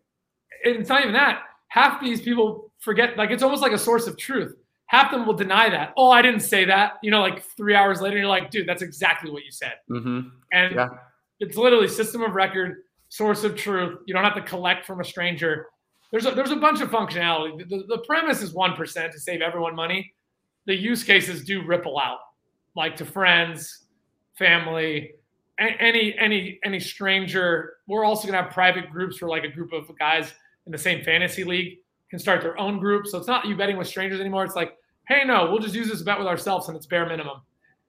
and 0.63 0.75
it's 0.77 0.89
not 0.89 1.01
even 1.01 1.13
that. 1.13 1.43
Half 1.67 2.01
these 2.01 2.21
people 2.21 2.71
forget. 2.79 3.17
Like 3.17 3.29
it's 3.31 3.43
almost 3.43 3.61
like 3.61 3.71
a 3.71 3.77
source 3.77 4.07
of 4.07 4.17
truth. 4.17 4.55
Half 4.87 5.11
them 5.11 5.25
will 5.25 5.33
deny 5.33 5.69
that. 5.69 5.93
Oh, 5.97 6.11
I 6.11 6.21
didn't 6.21 6.41
say 6.41 6.65
that. 6.65 6.93
You 7.03 7.11
know, 7.11 7.19
like 7.21 7.43
three 7.57 7.75
hours 7.75 8.01
later, 8.01 8.17
you're 8.17 8.27
like, 8.27 8.49
dude, 8.51 8.67
that's 8.67 8.81
exactly 8.83 9.29
what 9.31 9.43
you 9.43 9.51
said. 9.51 9.73
hmm 9.87 10.21
And 10.53 10.75
Yeah. 10.75 10.89
it's 11.39 11.57
literally 11.57 11.87
system 11.87 12.21
of 12.21 12.33
record, 12.35 12.83
source 13.09 13.43
of 13.43 13.55
truth. 13.55 13.99
You 14.05 14.13
don't 14.13 14.23
have 14.23 14.35
to 14.35 14.41
collect 14.43 14.85
from 14.85 15.01
a 15.01 15.03
stranger. 15.03 15.67
There's 16.11 16.25
a, 16.25 16.31
there's 16.31 16.51
a 16.51 16.55
bunch 16.55 16.81
of 16.81 16.89
functionality. 16.89 17.67
The, 17.69 17.83
the 17.87 17.97
premise 17.99 18.41
is 18.41 18.53
one 18.53 18.73
percent 18.75 19.11
to 19.13 19.19
save 19.19 19.41
everyone 19.41 19.75
money. 19.75 20.13
The 20.65 20.75
use 20.75 21.03
cases 21.03 21.43
do 21.43 21.63
ripple 21.65 21.99
out, 21.99 22.19
like 22.75 22.95
to 22.97 23.05
friends, 23.05 23.85
family, 24.37 25.13
any 25.59 26.15
any 26.17 26.59
any 26.63 26.79
stranger. 26.79 27.75
We're 27.87 28.05
also 28.05 28.27
gonna 28.27 28.41
have 28.41 28.51
private 28.51 28.89
groups 28.91 29.17
for 29.17 29.27
like 29.27 29.43
a 29.43 29.49
group 29.49 29.73
of 29.73 29.89
guys 29.97 30.33
in 30.65 30.71
the 30.71 30.77
same 30.77 31.03
fantasy 31.03 31.43
league 31.43 31.79
can 32.09 32.19
start 32.19 32.41
their 32.41 32.57
own 32.59 32.79
group. 32.79 33.07
So 33.07 33.17
it's 33.17 33.27
not 33.27 33.45
you 33.45 33.55
betting 33.55 33.77
with 33.77 33.87
strangers 33.87 34.19
anymore. 34.19 34.43
It's 34.45 34.55
like, 34.55 34.77
hey, 35.07 35.23
no, 35.25 35.49
we'll 35.51 35.59
just 35.59 35.75
use 35.75 35.89
this 35.89 36.01
bet 36.01 36.17
with 36.17 36.27
ourselves 36.27 36.67
and 36.67 36.77
it's 36.77 36.85
bare 36.85 37.07
minimum. 37.07 37.41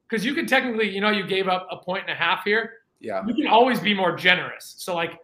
Because 0.08 0.24
you 0.24 0.34
can 0.34 0.46
technically, 0.46 0.88
you 0.88 1.00
know, 1.00 1.10
you 1.10 1.26
gave 1.26 1.48
up 1.48 1.66
a 1.70 1.76
point 1.76 2.02
and 2.08 2.12
a 2.12 2.14
half 2.14 2.44
here 2.44 2.72
Yeah. 3.00 3.22
you 3.26 3.34
can 3.34 3.46
always 3.46 3.78
be 3.80 3.92
more 3.94 4.16
generous. 4.16 4.74
So 4.78 4.94
like 4.94 5.18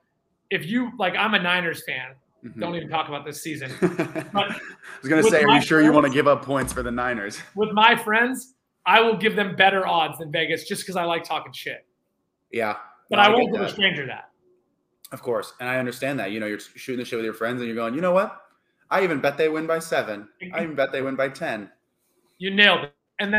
if 0.51 0.67
you 0.67 0.93
like 0.99 1.15
I'm 1.17 1.35
a 1.35 1.43
Niners 1.43 1.85
fan. 1.85 2.15
Mhm. 2.45 2.59
Don't 2.59 2.75
even 2.75 2.89
talk 2.89 3.09
about 3.09 3.25
this 3.25 3.41
season. 3.41 3.71
I 3.83 4.59
was 5.01 5.09
going 5.09 5.23
to 5.23 5.31
say, 5.31 5.45
are 5.45 5.55
you 5.55 5.61
sure 5.61 5.81
you 5.81 5.93
want 5.93 6.07
to 6.07 6.13
give 6.13 6.27
up 6.27 6.45
points 6.45 6.73
for 6.73 6.83
the 6.83 6.91
Niners? 6.91 7.39
With 7.55 7.71
my 7.73 7.95
friends, 7.95 8.55
I 8.85 9.01
will 9.01 9.17
give 9.17 9.37
them 9.37 9.55
better 9.55 9.87
odds 9.87 10.19
than 10.19 10.33
Vegas 10.33 10.67
just 10.67 10.83
because 10.83 10.97
I 10.97 11.05
like 11.05 11.23
talking 11.23 11.53
shit. 11.53 11.87
Yeah. 12.51 12.77
But 13.11 13.17
No, 13.17 13.23
I 13.23 13.29
won't 13.29 13.53
give 13.53 13.61
a 13.61 13.69
stranger 13.69 14.07
that. 14.07 14.31
Of 15.13 15.23
course. 15.23 15.53
And 15.61 15.69
I 15.69 15.79
understand 15.79 16.19
that. 16.19 16.33
You 16.33 16.41
know, 16.41 16.47
you're 16.47 16.59
shooting 16.59 16.99
the 16.99 17.05
shit 17.05 17.19
with 17.19 17.25
your 17.25 17.35
friends 17.35 17.61
and 17.61 17.69
you're 17.69 17.77
going, 17.77 17.95
you 17.95 18.01
know 18.01 18.13
what? 18.13 18.41
I 18.91 19.05
even 19.05 19.21
bet 19.21 19.37
they 19.37 19.49
win 19.49 19.67
by 19.67 19.79
seven. 19.79 20.29
I 20.53 20.65
even 20.65 20.75
bet 20.75 20.91
they 20.91 21.01
win 21.03 21.15
by 21.17 21.29
10. 21.29 21.71
You 22.39 22.51
nailed 22.55 22.85
it. 22.85 22.95
And 23.21 23.35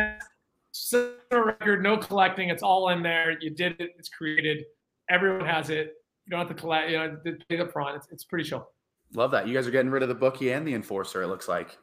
set 0.72 1.12
a 1.32 1.44
record, 1.44 1.84
no 1.84 1.98
collecting. 1.98 2.50
It's 2.50 2.64
all 2.64 2.90
in 2.90 3.04
there. 3.04 3.38
You 3.40 3.50
did 3.50 3.80
it. 3.80 3.92
It's 4.00 4.10
created. 4.10 4.64
Everyone 5.10 5.46
has 5.46 5.70
it. 5.70 5.94
You 6.26 6.32
don't 6.32 6.40
have 6.40 6.48
to 6.48 6.54
collect. 6.54 6.90
You 6.90 6.98
know, 6.98 7.18
pay 7.50 7.60
up 7.60 7.72
front. 7.74 7.98
It's, 7.98 8.08
it's 8.12 8.24
pretty 8.24 8.50
chill. 8.50 8.70
Love 9.16 9.32
that. 9.32 9.48
You 9.48 9.54
guys 9.54 9.68
are 9.68 9.72
getting 9.72 9.92
rid 9.92 10.04
of 10.04 10.10
the 10.10 10.16
bookie 10.16 10.52
and 10.52 10.68
the 10.68 10.74
enforcer, 10.74 11.24
it 11.24 11.28
looks 11.28 11.48
like. 11.48 11.78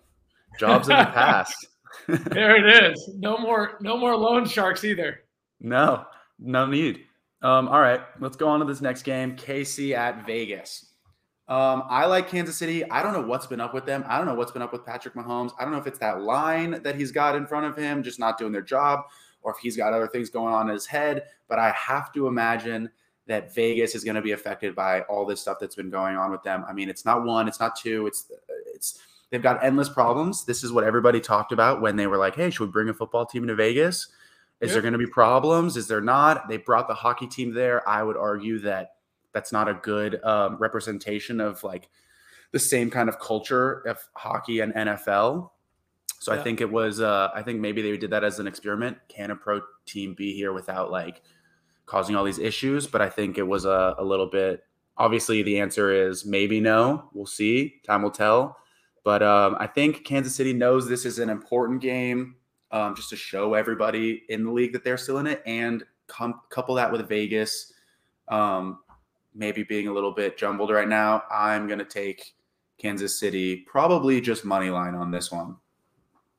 Jobs 0.59 0.88
in 0.88 0.97
the 0.97 1.05
past. 1.14 1.55
There 2.07 2.55
it 2.57 2.93
is. 2.93 3.11
No 3.19 3.37
more, 3.37 3.77
no 3.81 3.97
more 3.97 4.14
loan 4.16 4.47
sharks 4.47 4.85
either. 4.85 5.23
No, 5.61 6.05
no 6.38 6.64
need. 6.64 7.01
Um, 7.43 7.69
all 7.69 7.81
right, 7.81 8.01
let's 8.21 8.37
go 8.37 8.49
on 8.49 8.61
to 8.61 8.66
this 8.66 8.81
next 8.81 9.03
game. 9.03 9.35
KC 9.37 9.97
at 9.97 10.25
Vegas. 10.25 10.93
Um, 11.49 11.83
I 11.88 12.07
like 12.07 12.29
Kansas 12.29 12.57
City. 12.57 12.88
I 12.90 13.03
don't 13.03 13.12
know 13.12 13.27
what's 13.27 13.49
been 13.49 13.61
up 13.61 13.75
with 13.75 13.87
them. 13.87 14.05
I 14.07 14.19
don't 14.19 14.27
know 14.27 14.35
what's 14.35 14.53
been 14.53 14.62
up 14.62 14.73
with 14.73 14.87
Patrick 14.87 15.14
Mahomes. 15.14 15.51
I 15.59 15.64
don't 15.64 15.73
know 15.73 15.81
if 15.81 15.87
it's 15.88 15.99
that 15.99 16.23
line 16.23 16.81
that 16.85 16.95
he's 16.95 17.11
got 17.11 17.35
in 17.35 17.45
front 17.45 17.66
of 17.66 17.77
him, 17.77 18.05
just 18.05 18.21
not 18.21 18.38
doing 18.38 18.53
their 18.53 18.62
job, 18.62 19.01
or 19.43 19.51
if 19.51 19.59
he's 19.59 19.77
got 19.77 19.93
other 19.93 20.07
things 20.07 20.31
going 20.31 20.55
on 20.55 20.69
in 20.69 20.75
his 20.75 20.87
head. 20.87 21.25
But 21.49 21.59
I 21.59 21.73
have 21.73 22.12
to 22.12 22.29
imagine 22.29 22.88
that 23.31 23.55
Vegas 23.55 23.95
is 23.95 24.03
going 24.03 24.16
to 24.16 24.21
be 24.21 24.33
affected 24.33 24.75
by 24.75 25.03
all 25.03 25.25
this 25.25 25.40
stuff 25.40 25.59
that's 25.61 25.77
been 25.77 25.88
going 25.88 26.16
on 26.16 26.33
with 26.33 26.43
them. 26.43 26.64
I 26.69 26.73
mean, 26.73 26.88
it's 26.90 27.05
not 27.05 27.25
one, 27.25 27.47
it's 27.47 27.61
not 27.61 27.77
two, 27.77 28.09
it's 28.09 28.27
it's 28.75 28.99
they've 29.31 29.40
got 29.40 29.62
endless 29.64 29.88
problems. 29.88 30.45
This 30.45 30.64
is 30.64 30.73
what 30.73 30.83
everybody 30.83 31.21
talked 31.21 31.53
about 31.53 31.81
when 31.81 31.95
they 31.95 32.09
were 32.09 32.16
like, 32.16 32.35
"Hey, 32.35 32.51
should 32.51 32.64
we 32.66 32.73
bring 32.73 32.88
a 32.88 32.93
football 32.93 33.25
team 33.25 33.47
to 33.47 33.55
Vegas?" 33.55 34.09
Is 34.61 34.69
Yeah. 34.69 34.73
there 34.75 34.83
going 34.83 34.95
to 34.95 34.99
be 34.99 35.07
problems? 35.07 35.77
Is 35.77 35.87
there 35.87 36.01
not? 36.01 36.49
They 36.49 36.57
brought 36.57 36.88
the 36.88 36.95
hockey 36.95 37.29
team 37.29 37.55
there. 37.55 37.88
I 37.88 38.03
would 38.03 38.16
argue 38.16 38.59
that 38.62 38.97
that's 39.33 39.53
not 39.53 39.69
a 39.69 39.75
good 39.75 40.23
um, 40.25 40.57
representation 40.57 41.40
of 41.40 41.62
like 41.62 41.88
the 42.51 42.59
same 42.59 42.90
kind 42.90 43.09
of 43.09 43.21
culture 43.21 43.75
of 43.87 44.01
hockey 44.14 44.59
and 44.59 44.75
NFL. 44.75 45.51
So 46.19 46.33
I 46.33 46.43
think 46.43 46.61
it 46.61 46.71
was. 46.71 47.01
Uh, 47.01 47.31
I 47.33 47.43
think 47.43 47.61
maybe 47.61 47.81
they 47.81 47.97
did 47.97 48.11
that 48.11 48.25
as 48.25 48.40
an 48.40 48.49
experiment. 48.49 48.99
Can 49.09 49.31
a 49.31 49.37
pro 49.37 49.61
team 49.87 50.14
be 50.14 50.35
here 50.35 50.53
without 50.53 50.90
like 50.90 51.23
causing 51.90 52.14
all 52.14 52.24
these 52.24 52.38
issues? 52.38 52.87
But 52.87 53.03
I 53.03 53.09
think 53.09 53.37
it 53.37 53.46
was 53.46 53.64
a, 53.64 53.96
a 53.98 54.05
little 54.05 54.26
bit. 54.26 54.64
Obviously, 54.96 55.42
the 55.42 55.59
answer 55.59 55.92
is 55.92 56.24
maybe 56.24 56.61
no. 56.61 57.09
We'll 57.12 57.26
see. 57.26 57.81
Time 57.85 58.03
will 58.03 58.11
tell. 58.11 58.57
But 59.03 59.22
um, 59.22 59.57
I 59.59 59.66
think 59.66 60.05
Kansas 60.05 60.35
City 60.35 60.53
knows 60.53 60.88
this 60.88 61.05
is 61.05 61.18
an 61.18 61.31
important 61.31 61.81
game 61.81 62.37
um, 62.70 62.94
just 62.94 63.11
to 63.11 63.16
show 63.16 63.55
everybody 63.55 64.22
in 64.29 64.44
the 64.44 64.53
league 64.53 64.72
that 64.72 64.85
they're 64.85 64.98
still 64.98 65.18
in 65.18 65.26
it, 65.26 65.42
and 65.46 65.83
com- 66.07 66.40
couple 66.50 66.74
that 66.76 66.92
with 66.92 67.09
Vegas 67.09 67.72
um, 68.29 68.79
maybe 69.35 69.62
being 69.62 69.88
a 69.88 69.92
little 69.92 70.12
bit 70.12 70.38
jumbled 70.38 70.70
right 70.70 70.88
now. 70.88 71.22
I'm 71.31 71.66
going 71.66 71.79
to 71.79 71.85
take 71.85 72.35
Kansas 72.79 73.18
City, 73.18 73.57
probably 73.66 74.20
just 74.20 74.44
money 74.44 74.70
line 74.70 74.94
on 74.94 75.11
this 75.11 75.31
one. 75.31 75.57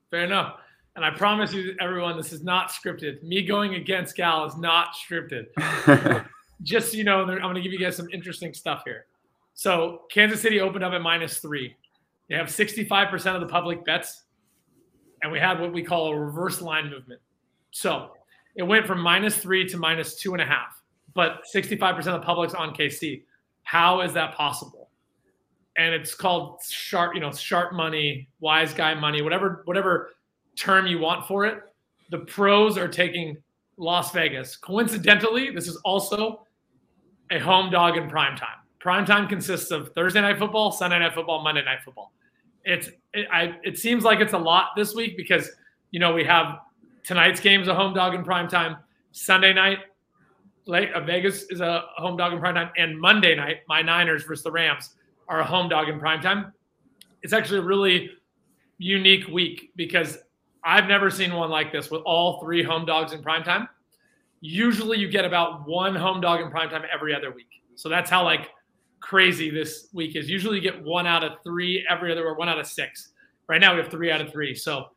Fair 0.09 0.23
enough. 0.23 0.55
And 0.95 1.05
I 1.05 1.09
promise 1.09 1.53
you, 1.53 1.75
everyone, 1.79 2.17
this 2.17 2.33
is 2.33 2.43
not 2.43 2.69
scripted. 2.69 3.23
Me 3.23 3.43
going 3.43 3.75
against 3.75 4.15
Gal 4.15 4.45
is 4.45 4.57
not 4.57 4.89
scripted. 4.93 5.45
Just 6.63 6.91
so 6.91 6.97
you 6.97 7.03
know, 7.03 7.21
I'm 7.21 7.39
going 7.39 7.55
to 7.55 7.61
give 7.61 7.71
you 7.71 7.79
guys 7.79 7.95
some 7.95 8.09
interesting 8.11 8.53
stuff 8.53 8.83
here. 8.85 9.05
So 9.53 10.03
Kansas 10.11 10.41
City 10.41 10.59
opened 10.59 10.83
up 10.83 10.93
at 10.93 11.01
minus 11.01 11.39
three. 11.39 11.75
They 12.29 12.35
have 12.35 12.47
65% 12.47 13.35
of 13.35 13.41
the 13.41 13.47
public 13.47 13.85
bets, 13.85 14.23
and 15.23 15.31
we 15.31 15.39
had 15.39 15.59
what 15.59 15.73
we 15.73 15.81
call 15.81 16.13
a 16.13 16.19
reverse 16.19 16.61
line 16.61 16.89
movement. 16.89 17.21
So 17.71 18.11
it 18.55 18.63
went 18.63 18.85
from 18.85 18.99
minus 18.99 19.37
three 19.37 19.67
to 19.69 19.77
minus 19.77 20.15
two 20.15 20.33
and 20.33 20.41
a 20.41 20.45
half, 20.45 20.81
but 21.13 21.43
65% 21.53 21.97
of 21.97 22.05
the 22.05 22.19
public's 22.19 22.53
on 22.53 22.73
KC. 22.73 23.23
How 23.63 24.01
is 24.01 24.13
that 24.13 24.35
possible? 24.35 24.89
And 25.77 25.93
it's 25.93 26.13
called 26.13 26.59
sharp, 26.69 27.15
you 27.15 27.21
know, 27.21 27.31
sharp 27.31 27.73
money, 27.73 28.27
wise 28.39 28.73
guy 28.73 28.93
money, 28.93 29.21
whatever, 29.21 29.61
whatever 29.65 30.11
term 30.55 30.87
you 30.87 30.99
want 30.99 31.25
for 31.27 31.45
it. 31.45 31.61
The 32.09 32.19
pros 32.19 32.77
are 32.77 32.87
taking 32.87 33.37
Las 33.77 34.11
Vegas. 34.11 34.55
Coincidentally, 34.55 35.51
this 35.51 35.67
is 35.67 35.77
also 35.77 36.45
a 37.31 37.39
home 37.39 37.71
dog 37.71 37.97
in 37.97 38.09
prime 38.09 38.35
time. 38.35 38.57
Prime 38.79 39.05
time 39.05 39.27
consists 39.27 39.71
of 39.71 39.93
Thursday 39.93 40.21
night 40.21 40.37
football, 40.37 40.71
Sunday 40.71 40.99
night 40.99 41.13
football, 41.13 41.43
Monday 41.43 41.63
night 41.63 41.79
football. 41.83 42.11
It's 42.63 42.89
it, 43.13 43.27
I, 43.31 43.55
it 43.63 43.77
seems 43.77 44.03
like 44.03 44.19
it's 44.19 44.33
a 44.33 44.37
lot 44.37 44.69
this 44.75 44.93
week 44.93 45.17
because 45.17 45.49
you 45.91 45.99
know 45.99 46.13
we 46.13 46.23
have 46.23 46.59
tonight's 47.03 47.39
game 47.39 47.61
is 47.61 47.67
a 47.67 47.75
home 47.75 47.93
dog 47.93 48.13
in 48.13 48.23
prime 48.23 48.47
time. 48.47 48.77
Sunday 49.11 49.53
night, 49.53 49.79
late 50.65 50.91
uh, 50.93 51.01
Vegas 51.01 51.43
is 51.49 51.61
a 51.61 51.85
home 51.97 52.17
dog 52.17 52.33
in 52.33 52.39
prime 52.39 52.55
time, 52.55 52.69
and 52.77 52.99
Monday 52.99 53.35
night, 53.35 53.57
my 53.67 53.81
Niners 53.81 54.23
versus 54.23 54.43
the 54.43 54.51
Rams 54.51 54.95
are 55.27 55.39
a 55.39 55.45
home 55.45 55.69
dog 55.69 55.89
in 55.89 55.99
prime 55.99 56.21
time. 56.21 56.53
It's 57.23 57.33
actually 57.33 57.59
a 57.59 57.63
really 57.63 58.11
unique 58.77 59.27
week 59.27 59.71
because 59.75 60.17
I've 60.63 60.87
never 60.87 61.09
seen 61.09 61.33
one 61.33 61.49
like 61.49 61.71
this 61.71 61.89
with 61.89 62.01
all 62.03 62.39
three 62.41 62.63
home 62.63 62.85
dogs 62.85 63.13
in 63.13 63.21
prime 63.21 63.43
time. 63.43 63.67
Usually, 64.41 64.97
you 64.97 65.09
get 65.09 65.25
about 65.25 65.67
one 65.67 65.95
home 65.95 66.21
dog 66.21 66.41
in 66.41 66.49
prime 66.49 66.69
time 66.69 66.83
every 66.93 67.13
other 67.13 67.31
week. 67.31 67.61
So 67.75 67.89
that's 67.89 68.09
how 68.09 68.23
like 68.23 68.49
crazy 68.99 69.49
this 69.49 69.89
week 69.93 70.15
is. 70.15 70.29
Usually, 70.29 70.57
you 70.57 70.61
get 70.61 70.83
one 70.83 71.07
out 71.07 71.23
of 71.23 71.33
three 71.43 71.85
every 71.89 72.11
other, 72.11 72.27
or 72.27 72.35
one 72.35 72.49
out 72.49 72.59
of 72.59 72.67
six. 72.67 73.09
Right 73.47 73.61
now, 73.61 73.75
we 73.75 73.81
have 73.81 73.91
three 73.91 74.11
out 74.11 74.21
of 74.21 74.31
three. 74.31 74.55
So 74.55 74.87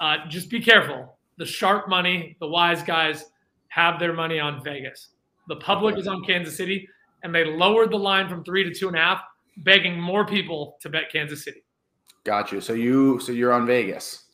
uh, 0.00 0.26
just 0.28 0.50
be 0.50 0.60
careful 0.60 1.16
the 1.40 1.46
sharp 1.46 1.88
money, 1.88 2.36
the 2.38 2.46
wise 2.46 2.82
guys 2.82 3.24
have 3.68 3.98
their 3.98 4.12
money 4.12 4.38
on 4.38 4.62
Vegas. 4.62 5.08
The 5.48 5.56
public 5.56 5.96
is 5.96 6.06
on 6.06 6.22
Kansas 6.22 6.54
City, 6.54 6.86
and 7.22 7.34
they 7.34 7.44
lowered 7.44 7.90
the 7.90 7.96
line 7.96 8.28
from 8.28 8.44
three 8.44 8.62
to 8.62 8.74
two 8.74 8.88
and 8.88 8.96
a 8.96 9.00
half, 9.00 9.22
begging 9.56 9.98
more 9.98 10.26
people 10.26 10.76
to 10.82 10.90
bet 10.90 11.10
Kansas 11.10 11.42
City. 11.42 11.64
Got 12.24 12.52
you. 12.52 12.60
So 12.60 12.74
you 12.74 13.18
so 13.20 13.32
you're 13.32 13.52
on 13.52 13.66
Vegas. 13.66 14.26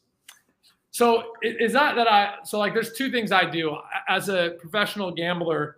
So 0.96 1.35
is 1.42 1.74
that 1.74 1.94
that 1.96 2.11
I 2.11 2.37
so 2.42 2.59
like 2.59 2.72
there's 2.72 2.94
two 2.94 3.11
things 3.11 3.30
I 3.30 3.44
do 3.44 3.76
as 4.09 4.30
a 4.30 4.56
professional 4.59 5.11
gambler. 5.11 5.76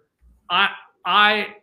I 0.48 0.68
I 1.04 1.56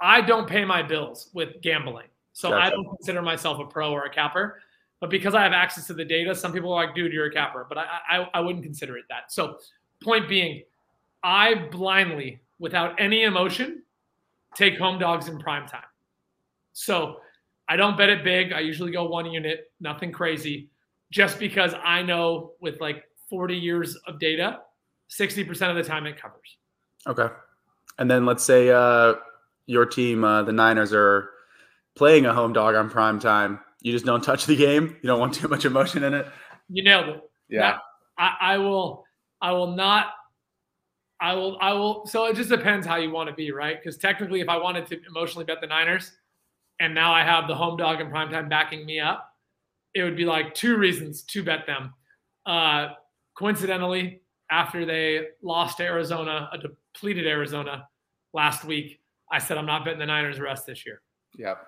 I 0.00 0.22
don't 0.22 0.48
pay 0.48 0.64
my 0.64 0.82
bills 0.82 1.28
with 1.34 1.60
gambling. 1.60 2.06
So 2.32 2.48
gotcha. 2.48 2.64
I 2.64 2.70
don't 2.70 2.86
consider 2.86 3.20
myself 3.20 3.60
a 3.60 3.66
pro 3.66 3.92
or 3.92 4.04
a 4.04 4.10
capper. 4.10 4.62
But 4.98 5.10
because 5.10 5.34
I 5.34 5.42
have 5.42 5.52
access 5.52 5.86
to 5.88 5.92
the 5.92 6.06
data, 6.06 6.34
some 6.34 6.54
people 6.54 6.72
are 6.72 6.86
like, 6.86 6.94
dude, 6.94 7.12
you're 7.12 7.26
a 7.26 7.30
capper. 7.30 7.66
But 7.68 7.76
I, 7.76 7.86
I, 8.08 8.28
I 8.32 8.40
wouldn't 8.40 8.64
consider 8.64 8.96
it 8.96 9.04
that. 9.10 9.30
So, 9.30 9.58
point 10.02 10.26
being, 10.26 10.62
I 11.22 11.66
blindly, 11.70 12.40
without 12.58 12.98
any 12.98 13.24
emotion, 13.24 13.82
take 14.54 14.78
home 14.78 14.98
dogs 14.98 15.28
in 15.28 15.38
prime 15.38 15.68
time. 15.68 15.82
So, 16.72 17.16
I 17.68 17.76
don't 17.76 17.98
bet 17.98 18.08
it 18.08 18.24
big. 18.24 18.54
I 18.54 18.60
usually 18.60 18.90
go 18.90 19.04
one 19.04 19.26
unit, 19.26 19.70
nothing 19.80 20.12
crazy, 20.12 20.70
just 21.12 21.38
because 21.38 21.74
I 21.84 22.02
know 22.02 22.52
with 22.60 22.80
like 22.80 23.04
40 23.30 23.56
years 23.56 23.96
of 24.08 24.18
data, 24.18 24.60
60% 25.10 25.70
of 25.70 25.76
the 25.76 25.84
time 25.84 26.06
it 26.06 26.20
covers. 26.20 26.56
Okay. 27.06 27.32
And 27.98 28.10
then 28.10 28.26
let's 28.26 28.42
say 28.42 28.70
uh, 28.70 29.14
your 29.66 29.86
team, 29.86 30.24
uh, 30.24 30.42
the 30.42 30.52
Niners, 30.52 30.92
are 30.92 31.30
playing 31.94 32.26
a 32.26 32.34
home 32.34 32.52
dog 32.52 32.74
on 32.74 32.90
prime 32.90 33.20
time 33.20 33.60
you 33.82 33.92
just 33.92 34.04
don't 34.04 34.22
touch 34.22 34.46
the 34.46 34.56
game. 34.56 34.96
You 35.02 35.08
don't 35.08 35.20
want 35.20 35.34
too 35.34 35.48
much 35.48 35.64
emotion 35.64 36.04
in 36.04 36.14
it. 36.14 36.26
You 36.70 36.84
nailed 36.84 37.08
it. 37.08 37.20
Yeah. 37.48 37.60
Now, 37.60 37.80
I, 38.16 38.36
I 38.40 38.58
will. 38.58 39.04
I 39.40 39.52
will 39.52 39.72
not. 39.72 40.06
I 41.20 41.34
will. 41.34 41.58
I 41.60 41.72
will. 41.72 42.06
So 42.06 42.26
it 42.26 42.36
just 42.36 42.48
depends 42.48 42.86
how 42.86 42.96
you 42.96 43.10
want 43.10 43.28
to 43.28 43.34
be, 43.34 43.50
right? 43.50 43.76
Because 43.78 43.98
technically, 43.98 44.40
if 44.40 44.48
I 44.48 44.56
wanted 44.56 44.86
to 44.86 45.00
emotionally 45.06 45.44
bet 45.44 45.60
the 45.60 45.66
Niners, 45.66 46.12
and 46.80 46.94
now 46.94 47.12
I 47.12 47.24
have 47.24 47.48
the 47.48 47.54
home 47.54 47.76
dog 47.76 48.00
in 48.00 48.08
primetime 48.08 48.48
backing 48.48 48.86
me 48.86 49.00
up, 49.00 49.31
it 49.94 50.02
would 50.02 50.16
be 50.16 50.24
like 50.24 50.54
two 50.54 50.76
reasons 50.76 51.22
to 51.24 51.42
bet 51.42 51.66
them. 51.66 51.92
Uh, 52.46 52.88
coincidentally, 53.36 54.22
after 54.50 54.84
they 54.84 55.28
lost 55.42 55.78
to 55.78 55.84
Arizona, 55.84 56.48
a 56.52 56.58
depleted 56.58 57.26
Arizona 57.26 57.88
last 58.32 58.64
week, 58.64 59.00
I 59.30 59.38
said 59.38 59.58
I'm 59.58 59.66
not 59.66 59.84
betting 59.84 59.98
the 59.98 60.06
Niners 60.06 60.40
rest 60.40 60.66
this 60.66 60.84
year. 60.84 61.00
Yep. 61.38 61.58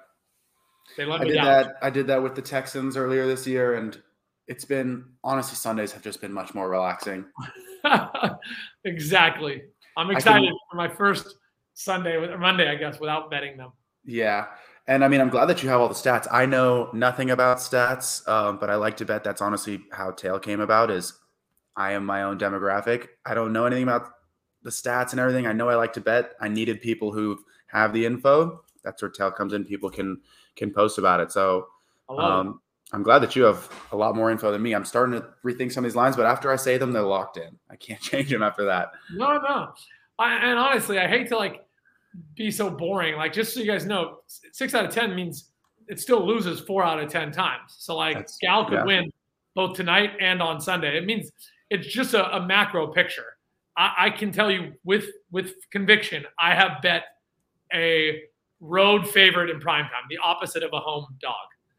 They 0.96 1.04
let 1.04 1.20
I 1.20 1.24
me 1.24 1.30
did 1.30 1.36
down. 1.36 1.44
that. 1.44 1.76
I 1.80 1.90
did 1.90 2.06
that 2.08 2.22
with 2.22 2.34
the 2.34 2.42
Texans 2.42 2.96
earlier 2.96 3.26
this 3.26 3.46
year, 3.46 3.74
and 3.74 4.00
it's 4.46 4.64
been 4.64 5.04
honestly 5.22 5.56
Sundays 5.56 5.92
have 5.92 6.02
just 6.02 6.20
been 6.20 6.32
much 6.32 6.54
more 6.54 6.68
relaxing. 6.68 7.24
exactly. 8.84 9.62
I'm 9.96 10.10
excited 10.10 10.48
can, 10.48 10.58
for 10.70 10.76
my 10.76 10.88
first 10.88 11.36
Sunday 11.74 12.16
or 12.16 12.38
Monday, 12.38 12.68
I 12.68 12.74
guess, 12.74 13.00
without 13.00 13.30
betting 13.30 13.56
them. 13.56 13.72
Yeah. 14.04 14.46
And 14.86 15.02
I 15.02 15.08
mean, 15.08 15.20
I'm 15.20 15.30
glad 15.30 15.46
that 15.46 15.62
you 15.62 15.68
have 15.70 15.80
all 15.80 15.88
the 15.88 15.94
stats. 15.94 16.26
I 16.30 16.44
know 16.44 16.90
nothing 16.92 17.30
about 17.30 17.58
stats, 17.58 18.26
um, 18.28 18.58
but 18.58 18.68
I 18.68 18.74
like 18.74 18.98
to 18.98 19.06
bet 19.06 19.24
that's 19.24 19.40
honestly 19.40 19.82
how 19.92 20.10
Tail 20.10 20.38
came 20.38 20.60
about. 20.60 20.90
Is 20.90 21.14
I 21.76 21.92
am 21.92 22.04
my 22.04 22.22
own 22.22 22.38
demographic. 22.38 23.08
I 23.24 23.34
don't 23.34 23.52
know 23.52 23.64
anything 23.64 23.84
about 23.84 24.10
the 24.62 24.70
stats 24.70 25.12
and 25.12 25.20
everything. 25.20 25.46
I 25.46 25.52
know 25.52 25.68
I 25.68 25.74
like 25.74 25.92
to 25.94 26.00
bet. 26.00 26.32
I 26.40 26.48
needed 26.48 26.82
people 26.82 27.12
who 27.12 27.38
have 27.68 27.92
the 27.92 28.04
info. 28.04 28.62
That's 28.82 29.00
where 29.00 29.10
Tail 29.10 29.30
comes 29.30 29.54
in. 29.54 29.64
People 29.64 29.90
can 29.90 30.20
can 30.56 30.70
post 30.72 30.98
about 30.98 31.20
it. 31.20 31.32
So 31.32 31.68
um, 32.08 32.60
I'm 32.92 33.02
glad 33.02 33.20
that 33.20 33.34
you 33.34 33.44
have 33.44 33.68
a 33.92 33.96
lot 33.96 34.14
more 34.14 34.30
info 34.30 34.52
than 34.52 34.62
me. 34.62 34.74
I'm 34.74 34.84
starting 34.84 35.20
to 35.20 35.26
rethink 35.44 35.72
some 35.72 35.84
of 35.84 35.90
these 35.90 35.96
lines, 35.96 36.16
but 36.16 36.26
after 36.26 36.52
I 36.52 36.56
say 36.56 36.76
them, 36.78 36.92
they're 36.92 37.02
locked 37.02 37.38
in. 37.38 37.58
I 37.70 37.76
can't 37.76 38.00
change 38.02 38.30
them 38.30 38.42
after 38.42 38.66
that. 38.66 38.92
No, 39.12 39.38
no. 39.38 39.72
I, 40.18 40.34
and 40.34 40.58
honestly, 40.58 40.98
I 40.98 41.08
hate 41.08 41.28
to 41.28 41.36
like 41.36 41.66
be 42.36 42.50
so 42.50 42.70
boring. 42.70 43.16
Like, 43.16 43.32
just 43.32 43.54
so 43.54 43.60
you 43.60 43.66
guys 43.66 43.84
know, 43.84 44.18
six 44.26 44.74
out 44.74 44.84
of 44.84 44.92
10 44.92 45.14
means 45.14 45.50
it 45.88 46.00
still 46.00 46.26
loses 46.26 46.60
four 46.60 46.84
out 46.84 47.00
of 47.00 47.10
10 47.10 47.32
times. 47.32 47.74
So, 47.78 47.96
like, 47.96 48.16
That's, 48.16 48.38
Gal 48.38 48.64
could 48.64 48.74
yeah. 48.74 48.84
win 48.84 49.12
both 49.54 49.76
tonight 49.76 50.12
and 50.20 50.42
on 50.42 50.60
Sunday. 50.60 50.96
It 50.96 51.04
means 51.04 51.30
it's 51.70 51.86
just 51.86 52.14
a, 52.14 52.36
a 52.36 52.46
macro 52.46 52.88
picture. 52.88 53.36
I, 53.76 53.94
I 53.98 54.10
can 54.10 54.32
tell 54.32 54.50
you 54.50 54.72
with 54.84 55.06
with 55.30 55.54
conviction, 55.70 56.24
I 56.38 56.54
have 56.54 56.82
bet 56.82 57.04
a 57.72 58.22
road 58.60 59.08
favorite 59.08 59.50
in 59.50 59.60
prime 59.60 59.84
time, 59.84 60.02
the 60.08 60.18
opposite 60.18 60.62
of 60.62 60.72
a 60.72 60.78
home 60.78 61.06
dog. 61.20 61.34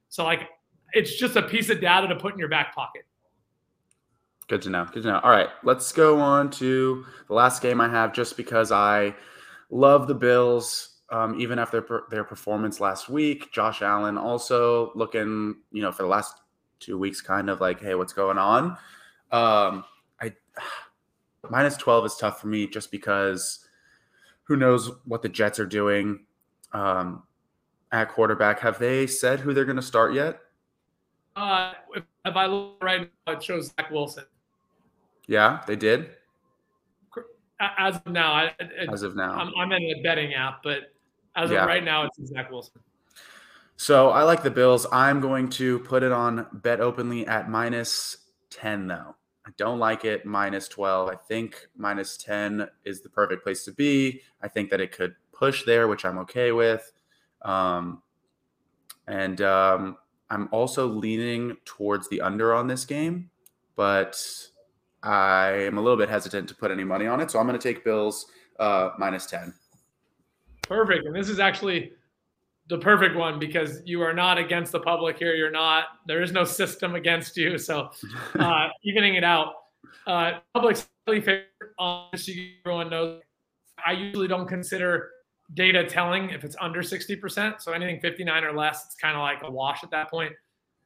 So 0.10 0.24
like 0.24 0.50
it's 0.93 1.15
just 1.15 1.36
a 1.36 1.41
piece 1.41 1.69
of 1.69 1.82
data 1.82 2.08
to 2.08 2.15
put 2.15 2.34
in 2.34 2.39
your 2.39 2.50
back 2.50 2.76
pocket. 2.76 3.04
Good 4.48 4.62
to 4.63 4.69
know. 4.69 4.86
Good 4.86 5.04
to 5.04 5.10
know. 5.10 5.19
All 5.24 5.32
right, 5.32 5.50
let's 5.63 5.91
go 5.91 6.19
on 6.19 6.52
to 6.52 7.06
the 7.28 7.34
last 7.34 7.62
game 7.62 7.82
I 7.82 7.89
have 7.89 8.13
just 8.13 8.38
because 8.38 8.71
I 8.71 9.15
love 9.76 10.08
the 10.08 10.16
Bills. 10.16 10.92
Um, 11.12 11.40
even 11.40 11.60
after 11.60 11.82
their, 11.82 12.02
their 12.10 12.24
performance 12.24 12.80
last 12.80 13.10
week, 13.10 13.52
Josh 13.52 13.84
Allen 13.84 14.18
also 14.18 14.92
looking, 14.96 15.58
you 15.72 15.84
know, 15.84 15.92
for 15.92 16.02
the 16.02 16.10
last 16.10 16.42
two 16.80 16.98
weeks, 16.98 17.22
kind 17.22 17.50
of 17.50 17.62
like, 17.62 17.80
hey, 17.80 17.94
what's 17.94 18.14
going 18.14 18.40
on? 18.40 18.78
Um, 19.32 19.84
I 20.20 20.34
minus 21.50 21.78
12 21.78 22.06
is 22.06 22.16
tough 22.16 22.42
for 22.42 22.48
me 22.48 22.66
just 22.66 22.90
because 22.90 23.68
who 24.44 24.56
knows 24.56 24.92
what 25.06 25.22
the 25.22 25.30
Jets 25.30 25.60
are 25.60 25.66
doing 25.66 26.26
um, 26.74 27.24
at 27.92 28.10
quarterback. 28.10 28.60
Have 28.62 28.80
they 28.80 29.06
said 29.06 29.40
who 29.40 29.54
they're 29.54 29.66
going 29.66 29.76
to 29.76 29.82
start 29.82 30.14
yet? 30.14 30.40
Uh, 31.36 31.74
if, 31.94 32.04
if, 32.24 32.36
I 32.36 32.46
look 32.46 32.82
right 32.82 33.10
now, 33.28 33.34
it 33.34 33.44
shows 33.44 33.68
Zach 33.68 33.92
Wilson. 33.92 34.24
Yeah, 35.28 35.62
they 35.68 35.76
did. 35.76 36.12
As 37.60 37.96
of 37.96 38.08
now, 38.08 38.34
I, 38.34 38.44
it, 38.60 38.89
as 38.91 39.04
of 39.04 39.15
now, 39.15 39.32
I'm, 39.32 39.52
I'm, 39.58 39.72
in 39.72 39.82
a 39.82 40.02
betting 40.04 40.34
app, 40.34 40.62
but 40.62 40.91
as 41.36 41.52
yeah. 41.52 41.62
of 41.62 41.68
right 41.68 41.84
now, 41.84 42.06
it's 42.06 42.18
Zach 42.28 42.52
Wilson. 42.52 42.82
So 43.78 44.10
I 44.10 44.24
like 44.24 44.44
the 44.44 44.52
Bills. 44.52 44.86
I'm 44.91 45.20
going 45.22 45.50
to 45.52 45.80
put 45.80 46.04
it 46.04 46.12
on 46.12 46.48
bet 46.52 46.80
openly 46.80 47.28
at 47.28 47.50
minus 47.50 48.18
10, 48.50 48.88
though. 48.88 49.15
I 49.46 49.52
don't 49.58 49.80
like 49.80 50.06
it 50.06 50.26
minus 50.26 50.68
12. 50.68 51.10
I 51.10 51.15
think 51.15 51.68
minus 51.78 52.18
10 52.18 52.68
is 52.84 53.02
the 53.02 53.10
perfect 53.10 53.44
place 53.44 53.63
to 53.65 53.72
be. 53.72 54.22
I 54.41 54.48
think 54.48 54.70
that 54.72 54.82
it 54.82 54.91
could 54.91 55.15
push 55.34 55.65
there, 55.65 55.88
which 55.88 56.04
I'm 56.04 56.18
okay 56.20 56.52
with. 56.52 56.91
Um, 57.44 58.02
and 59.08 59.41
um, 59.41 59.98
I'm 60.30 60.50
also 60.52 60.88
leaning 60.88 61.58
towards 61.65 62.10
the 62.10 62.22
under 62.22 62.54
on 62.54 62.68
this 62.68 62.86
game, 62.86 63.30
but 63.76 64.20
I 65.06 65.52
am 65.52 65.78
a 65.78 65.82
little 65.82 65.98
bit 65.98 66.10
hesitant 66.10 66.50
to 66.50 66.56
put 66.56 66.72
any 66.72 66.84
money 66.84 67.06
on 67.06 67.22
it. 67.22 67.30
So 67.30 67.39
I'm 67.39 67.48
going 67.48 67.60
to 67.60 67.63
take 67.74 67.84
Bills 67.84 68.26
uh, 68.60 68.89
minus 68.98 69.28
10. 69.28 69.54
Perfect. 70.63 71.06
And 71.06 71.15
this 71.15 71.30
is 71.30 71.39
actually 71.39 71.91
the 72.68 72.80
perfect 72.80 73.15
one 73.15 73.38
because 73.38 73.82
you 73.86 74.02
are 74.02 74.13
not 74.13 74.39
against 74.39 74.72
the 74.72 74.80
public 74.80 75.20
here. 75.20 75.36
You're 75.36 75.52
not. 75.52 75.86
There 76.08 76.24
is 76.24 76.32
no 76.32 76.44
system 76.44 76.96
against 76.96 77.38
you. 77.38 77.60
So 77.60 77.91
uh, 78.39 78.70
evening 78.84 79.15
it 79.15 79.24
out. 79.24 79.54
Uh, 80.08 80.39
public's 80.54 80.88
favorite. 81.06 81.46
Honestly, 81.78 82.56
everyone 82.65 82.89
knows. 82.89 83.22
I 83.86 83.91
usually 83.91 84.28
don't 84.28 84.48
consider 84.48 85.12
data 85.54 85.84
telling 85.86 86.32
if 86.32 86.44
it's 86.44 86.56
under 86.60 86.82
60%. 86.82 87.62
So 87.62 87.74
anything 87.74 88.00
59 88.00 88.44
or 88.44 88.54
less, 88.54 88.86
it's 88.86 88.96
kind 88.96 89.15
of 89.15 89.22
like 89.22 89.39
a 89.44 89.52
wash 89.52 89.84
at 89.84 89.91
that 89.91 90.10
point. 90.10 90.34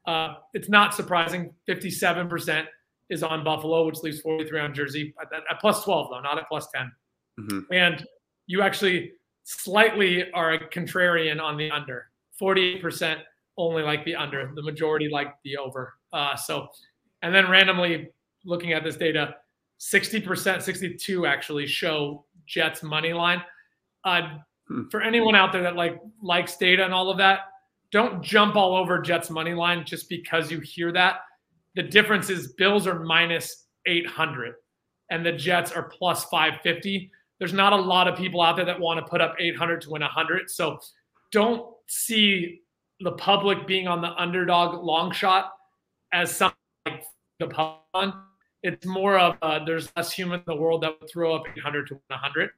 Uh, 0.06 0.36
it's 0.54 0.68
not 0.68 0.94
surprising. 0.94 1.54
57% 1.70 2.66
is 3.10 3.24
on 3.24 3.44
Buffalo, 3.44 3.86
which 3.86 4.00
leaves 4.00 4.22
43 4.22 4.60
on 4.60 4.74
Jersey 4.74 5.14
at, 5.22 5.28
at 5.34 5.60
plus 5.60 5.84
12 5.84 6.10
though, 6.12 6.22
not 6.22 6.38
at 6.38 6.48
plus 6.48 6.68
10. 6.74 6.92
Mm-hmm. 7.40 7.74
And 7.74 8.06
you 8.48 8.62
actually 8.62 9.14
slightly 9.44 10.32
are 10.34 10.54
a 10.54 10.70
contrarian 10.70 11.42
on 11.42 11.58
the 11.58 11.72
under. 11.72 12.10
48% 12.40 13.18
only 13.58 13.84
like 13.84 14.06
the 14.06 14.16
under. 14.16 14.52
The 14.56 14.62
majority 14.62 15.10
like 15.10 15.34
the 15.44 15.58
over. 15.58 15.94
Uh, 16.14 16.36
so, 16.36 16.68
and 17.22 17.34
then 17.34 17.50
randomly 17.50 18.10
looking 18.46 18.74
at 18.74 18.84
this 18.84 18.96
data, 18.96 19.36
60%, 19.80 20.62
62 20.62 21.26
actually 21.26 21.68
show 21.68 22.26
Jets 22.46 22.84
money 22.84 23.14
line. 23.14 23.42
Uh, 24.04 24.38
hmm. 24.68 24.88
For 24.90 25.02
anyone 25.02 25.36
out 25.36 25.52
there 25.52 25.64
that 25.64 25.76
like 25.76 26.00
likes 26.22 26.58
data 26.58 26.84
and 26.84 26.94
all 26.94 27.10
of 27.10 27.18
that, 27.18 27.42
don't 27.92 28.24
jump 28.24 28.56
all 28.56 28.76
over 28.76 29.00
Jets 29.00 29.30
money 29.30 29.54
line 29.54 29.84
just 29.86 30.10
because 30.10 30.52
you 30.52 30.60
hear 30.60 30.92
that. 30.92 31.22
The 31.76 31.84
difference 31.84 32.30
is 32.30 32.54
Bills 32.54 32.88
are 32.88 33.00
minus 33.00 33.68
800 33.86 34.56
and 35.12 35.26
the 35.26 35.32
Jets 35.32 35.72
are 35.72 35.84
plus 35.84 36.26
550 36.26 37.12
there's 37.40 37.54
not 37.54 37.74
a 37.74 37.76
lot 37.76 38.08
of 38.08 38.18
people 38.18 38.42
out 38.42 38.58
there 38.58 38.66
that 38.66 38.80
want 38.80 39.04
to 39.04 39.10
put 39.10 39.22
up 39.22 39.36
800 39.40 39.82
to 39.82 39.90
win 39.92 40.02
100. 40.02 40.50
So 40.50 40.78
don't 41.32 41.74
see 41.88 42.62
the 43.00 43.14
public 43.14 43.66
being 43.66 43.88
on 43.88 44.02
the 44.02 44.10
underdog 44.22 44.84
long 44.84 45.12
shot 45.12 45.54
as 46.14 46.36
something 46.36 46.58
like 46.86 47.04
the 47.40 47.48
public. 47.48 48.14
It's 48.62 48.86
more 48.86 49.18
of 49.18 49.38
uh, 49.42 49.64
there's 49.64 49.90
less 49.96 50.12
human 50.12 50.40
in 50.40 50.46
the 50.46 50.56
world 50.56 50.84
that 50.84 51.00
would 51.00 51.10
throw 51.10 51.34
up 51.34 51.44
800 51.58 51.88
to 51.88 51.94
win 51.94 52.02
100. 52.10 52.50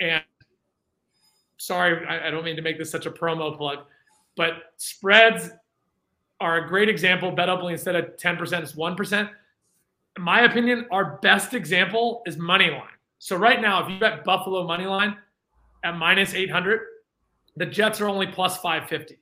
And 0.00 0.22
sorry, 1.58 2.06
I 2.06 2.30
don't 2.30 2.44
mean 2.44 2.54
to 2.54 2.62
make 2.62 2.78
this 2.78 2.90
such 2.90 3.06
a 3.06 3.10
promo 3.10 3.56
plug, 3.56 3.78
but 4.36 4.52
spreads 4.76 5.50
are 6.40 6.64
a 6.64 6.68
great 6.68 6.88
example. 6.88 7.30
Bet 7.30 7.48
Openly 7.48 7.72
instead 7.72 7.96
of 7.96 8.16
10% 8.16 8.62
is 8.62 8.74
1%. 8.74 9.30
In 10.16 10.22
my 10.22 10.42
opinion, 10.42 10.86
our 10.90 11.18
best 11.22 11.54
example 11.54 12.22
is 12.26 12.36
money 12.36 12.70
line. 12.70 12.82
So 13.18 13.36
right 13.36 13.60
now, 13.60 13.84
if 13.84 13.90
you 13.90 13.98
bet 13.98 14.24
Buffalo 14.24 14.66
money 14.66 14.86
line 14.86 15.16
at 15.84 15.96
minus 15.96 16.34
800, 16.34 16.80
the 17.56 17.66
Jets 17.66 18.00
are 18.00 18.08
only 18.08 18.26
plus 18.26 18.56
550. 18.58 19.18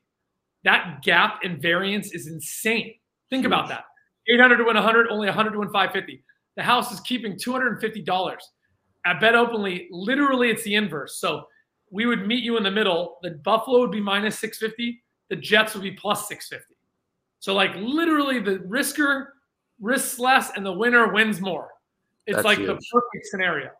That 0.65 1.03
gap 1.03 1.41
in 1.45 1.61
variance 1.61 2.13
is 2.13 2.27
insane. 2.27 2.95
Think 3.31 3.45
about 3.45 3.69
that. 3.69 3.85
800 4.29 4.57
to 4.57 4.65
win 4.65 4.75
100, 4.75 5.09
only 5.09 5.27
100 5.27 5.51
to 5.51 5.59
win 5.59 5.69
550. 5.69 6.25
The 6.57 6.63
house 6.63 6.93
is 6.93 7.01
keeping 7.01 7.35
$250. 7.35 8.37
At 9.07 9.21
Bet 9.21 9.35
Openly, 9.35 9.89
literally 9.91 10.51
it's 10.51 10.63
the 10.63 10.75
inverse. 10.75 11.19
So 11.19 11.45
we 11.91 12.07
would 12.07 12.27
meet 12.27 12.43
you 12.43 12.57
in 12.57 12.63
the 12.63 12.71
middle. 12.71 13.19
The 13.23 13.33
Buffalo 13.45 13.81
would 13.81 13.91
be 13.91 14.01
minus 14.01 14.39
650. 14.39 15.03
The 15.31 15.37
Jets 15.37 15.75
would 15.75 15.83
be 15.83 15.93
plus 15.93 16.27
650. 16.29 16.74
So 17.45 17.53
like 17.53 17.77
literally 17.77 18.39
the 18.39 18.61
risker 18.61 19.27
risks 19.79 20.19
less 20.19 20.53
and 20.57 20.65
the 20.65 20.73
winner 20.73 21.13
wins 21.13 21.43
more. 21.43 21.69
It's 22.27 22.37
That's 22.37 22.45
like 22.47 22.57
huge. 22.57 22.69
the 22.69 22.75
perfect 22.91 23.27
scenario. 23.27 23.71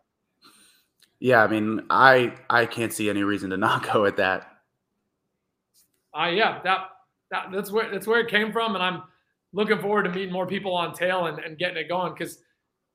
Yeah, 1.19 1.43
I 1.43 1.47
mean, 1.47 1.81
I 1.89 2.35
I 2.47 2.67
can't 2.67 2.93
see 2.93 3.09
any 3.09 3.23
reason 3.23 3.49
to 3.49 3.57
not 3.67 3.91
go 3.91 4.05
at 4.05 4.17
that. 4.17 4.59
Uh 6.15 6.27
yeah, 6.27 6.61
that 6.61 6.89
that 7.31 7.47
that's 7.51 7.71
where 7.71 7.89
that's 7.89 8.05
where 8.05 8.19
it 8.19 8.29
came 8.29 8.51
from, 8.51 8.75
and 8.75 8.83
I'm 8.83 9.01
looking 9.51 9.79
forward 9.79 10.03
to 10.03 10.11
meeting 10.11 10.31
more 10.31 10.45
people 10.45 10.75
on 10.75 10.93
tail 10.93 11.25
and, 11.25 11.39
and 11.39 11.57
getting 11.57 11.77
it 11.77 11.89
going 11.89 12.13
because 12.13 12.37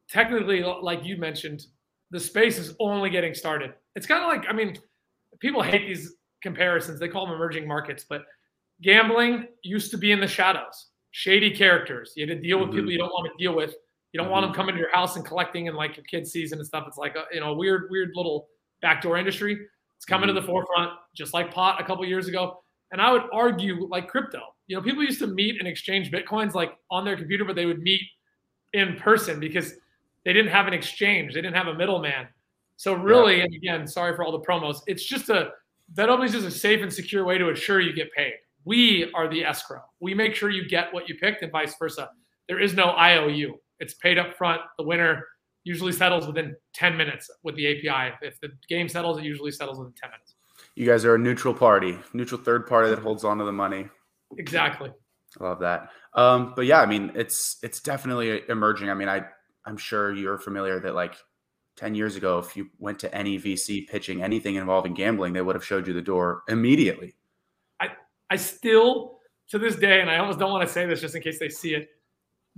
technically, 0.08 0.62
like 0.62 1.04
you 1.04 1.16
mentioned, 1.16 1.66
the 2.12 2.20
space 2.20 2.58
is 2.58 2.76
only 2.78 3.10
getting 3.10 3.34
started. 3.34 3.74
It's 3.96 4.06
kind 4.06 4.22
of 4.22 4.28
like 4.28 4.48
I 4.48 4.52
mean, 4.52 4.78
people 5.40 5.62
hate 5.62 5.88
these 5.88 6.14
comparisons. 6.44 7.00
They 7.00 7.08
call 7.08 7.26
them 7.26 7.34
emerging 7.34 7.66
markets, 7.66 8.06
but 8.08 8.22
gambling 8.82 9.46
used 9.62 9.90
to 9.90 9.98
be 9.98 10.12
in 10.12 10.20
the 10.20 10.28
shadows, 10.28 10.88
shady 11.10 11.50
characters. 11.50 12.12
You 12.16 12.26
had 12.26 12.36
to 12.36 12.42
deal 12.42 12.58
with 12.58 12.68
mm-hmm. 12.68 12.78
people 12.78 12.92
you 12.92 12.98
don't 12.98 13.10
want 13.10 13.30
to 13.30 13.42
deal 13.42 13.54
with 13.54 13.74
you 14.12 14.18
don't 14.18 14.26
mm-hmm. 14.26 14.32
want 14.32 14.46
them 14.46 14.54
coming 14.54 14.74
to 14.74 14.80
your 14.80 14.92
house 14.92 15.16
and 15.16 15.24
collecting 15.24 15.68
and 15.68 15.76
like 15.76 15.96
your 15.96 16.04
kids' 16.04 16.32
season 16.32 16.58
and 16.58 16.66
stuff. 16.66 16.84
It's 16.86 16.98
like 16.98 17.14
a 17.16 17.24
you 17.32 17.40
know 17.40 17.54
weird, 17.54 17.88
weird 17.90 18.12
little 18.14 18.48
backdoor 18.82 19.16
industry. 19.16 19.58
It's 19.96 20.04
coming 20.04 20.28
mm-hmm. 20.28 20.36
to 20.36 20.40
the 20.40 20.46
forefront, 20.46 20.92
just 21.14 21.34
like 21.34 21.52
pot 21.52 21.80
a 21.80 21.84
couple 21.84 22.04
years 22.04 22.28
ago. 22.28 22.62
And 22.92 23.00
I 23.00 23.12
would 23.12 23.24
argue 23.32 23.86
like 23.88 24.08
crypto. 24.08 24.40
You 24.66 24.76
know, 24.76 24.82
people 24.82 25.02
used 25.02 25.20
to 25.20 25.26
meet 25.26 25.58
and 25.58 25.68
exchange 25.68 26.10
bitcoins 26.10 26.54
like 26.54 26.72
on 26.90 27.04
their 27.04 27.16
computer, 27.16 27.44
but 27.44 27.54
they 27.54 27.66
would 27.66 27.82
meet 27.82 28.00
in 28.72 28.96
person 28.96 29.38
because 29.38 29.74
they 30.24 30.32
didn't 30.32 30.50
have 30.50 30.66
an 30.66 30.74
exchange. 30.74 31.34
They 31.34 31.40
didn't 31.40 31.56
have 31.56 31.68
a 31.68 31.74
middleman. 31.74 32.26
So 32.76 32.94
really, 32.94 33.38
yeah. 33.38 33.44
and 33.44 33.54
again, 33.54 33.86
sorry 33.86 34.16
for 34.16 34.24
all 34.24 34.32
the 34.32 34.40
promos. 34.40 34.80
It's 34.86 35.04
just 35.04 35.28
a 35.28 35.50
that 35.94 36.08
always 36.08 36.34
is 36.34 36.44
a 36.44 36.50
safe 36.50 36.82
and 36.82 36.92
secure 36.92 37.24
way 37.24 37.38
to 37.38 37.50
assure 37.50 37.80
you 37.80 37.92
get 37.92 38.12
paid. 38.12 38.34
We 38.64 39.10
are 39.14 39.28
the 39.28 39.44
escrow. 39.44 39.82
We 40.00 40.14
make 40.14 40.34
sure 40.34 40.50
you 40.50 40.68
get 40.68 40.92
what 40.92 41.08
you 41.08 41.14
picked 41.16 41.42
and 41.42 41.50
vice 41.50 41.74
versa. 41.78 42.10
There 42.48 42.60
is 42.60 42.74
no 42.74 42.90
IOU. 42.90 43.54
It's 43.78 43.94
paid 43.94 44.18
up 44.18 44.36
front. 44.36 44.60
The 44.78 44.84
winner 44.84 45.26
usually 45.64 45.92
settles 45.92 46.26
within 46.26 46.56
10 46.74 46.96
minutes 46.96 47.30
with 47.42 47.56
the 47.56 47.66
API. 47.66 48.14
If 48.22 48.40
the 48.40 48.48
game 48.68 48.88
settles, 48.88 49.18
it 49.18 49.24
usually 49.24 49.50
settles 49.50 49.78
within 49.78 49.94
10 50.00 50.10
minutes. 50.10 50.34
You 50.74 50.86
guys 50.86 51.04
are 51.04 51.14
a 51.14 51.18
neutral 51.18 51.54
party, 51.54 51.98
neutral 52.12 52.40
third 52.40 52.66
party 52.66 52.90
that 52.90 52.98
holds 52.98 53.24
on 53.24 53.38
to 53.38 53.44
the 53.44 53.52
money. 53.52 53.88
Exactly. 54.36 54.90
I 55.40 55.44
love 55.44 55.60
that. 55.60 55.90
Um, 56.14 56.52
but 56.56 56.66
yeah, 56.66 56.80
I 56.80 56.86
mean, 56.86 57.12
it's 57.14 57.58
it's 57.62 57.80
definitely 57.80 58.42
emerging. 58.48 58.90
I 58.90 58.94
mean, 58.94 59.08
I 59.08 59.22
I'm 59.64 59.76
sure 59.76 60.12
you're 60.12 60.38
familiar 60.38 60.80
that 60.80 60.94
like 60.94 61.14
10 61.76 61.94
years 61.94 62.16
ago, 62.16 62.38
if 62.38 62.56
you 62.56 62.68
went 62.78 62.98
to 63.00 63.14
any 63.14 63.38
VC 63.38 63.86
pitching 63.88 64.22
anything 64.22 64.56
involving 64.56 64.94
gambling, 64.94 65.32
they 65.32 65.40
would 65.40 65.54
have 65.54 65.64
showed 65.64 65.86
you 65.86 65.92
the 65.92 66.02
door 66.02 66.42
immediately. 66.48 67.14
I 68.30 68.36
still 68.36 69.18
to 69.50 69.58
this 69.58 69.76
day, 69.76 70.00
and 70.00 70.08
I 70.08 70.18
almost 70.18 70.38
don't 70.38 70.50
want 70.50 70.66
to 70.66 70.72
say 70.72 70.86
this 70.86 71.00
just 71.00 71.14
in 71.14 71.22
case 71.22 71.38
they 71.38 71.48
see 71.48 71.74
it. 71.74 71.88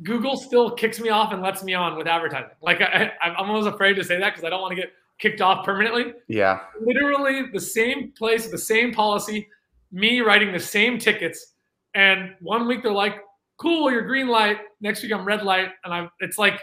Google 0.03 0.37
still 0.37 0.71
kicks 0.71 1.01
me 1.01 1.09
off 1.09 1.33
and 1.33 1.43
lets 1.43 1.63
me 1.63 1.75
on 1.75 1.97
with 1.97 2.07
advertising. 2.07 2.51
Like 2.61 2.81
I, 2.81 3.13
I'm 3.23 3.35
almost 3.37 3.69
afraid 3.69 3.95
to 3.95 4.05
say 4.05 4.19
that 4.19 4.31
because 4.31 4.45
I 4.45 4.51
don't 4.51 4.61
want 4.61 4.73
to 4.73 4.81
get 4.81 4.93
kicked 5.19 5.41
off 5.41 5.65
permanently. 5.65 6.15
Yeah. 6.29 6.61
Literally 6.81 7.51
the 7.53 7.61
same 7.61 8.13
place, 8.17 8.49
the 8.49 8.59
same 8.59 8.93
policy, 8.93 9.49
me 9.91 10.21
writing 10.21 10.53
the 10.53 10.61
same 10.61 10.99
tickets. 10.99 11.55
And 11.95 12.35
one 12.41 12.67
week 12.67 12.83
they're 12.83 12.93
like, 12.93 13.17
cool, 13.59 13.91
you're 13.91 14.03
green 14.03 14.29
light. 14.29 14.59
Next 14.81 15.03
week 15.03 15.13
I'm 15.13 15.25
red 15.25 15.43
light. 15.43 15.69
And 15.85 15.93
I'm 15.93 16.11
it's 16.21 16.39
like 16.39 16.61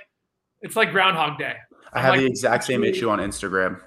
it's 0.62 0.76
like 0.76 0.92
Groundhog 0.92 1.38
Day. 1.38 1.56
i 1.94 2.02
have 2.02 2.12
like, 2.12 2.22
the 2.22 2.28
exact 2.28 2.66
same 2.66 2.84
issue 2.84 3.10
on 3.10 3.20
Instagram. 3.20 3.80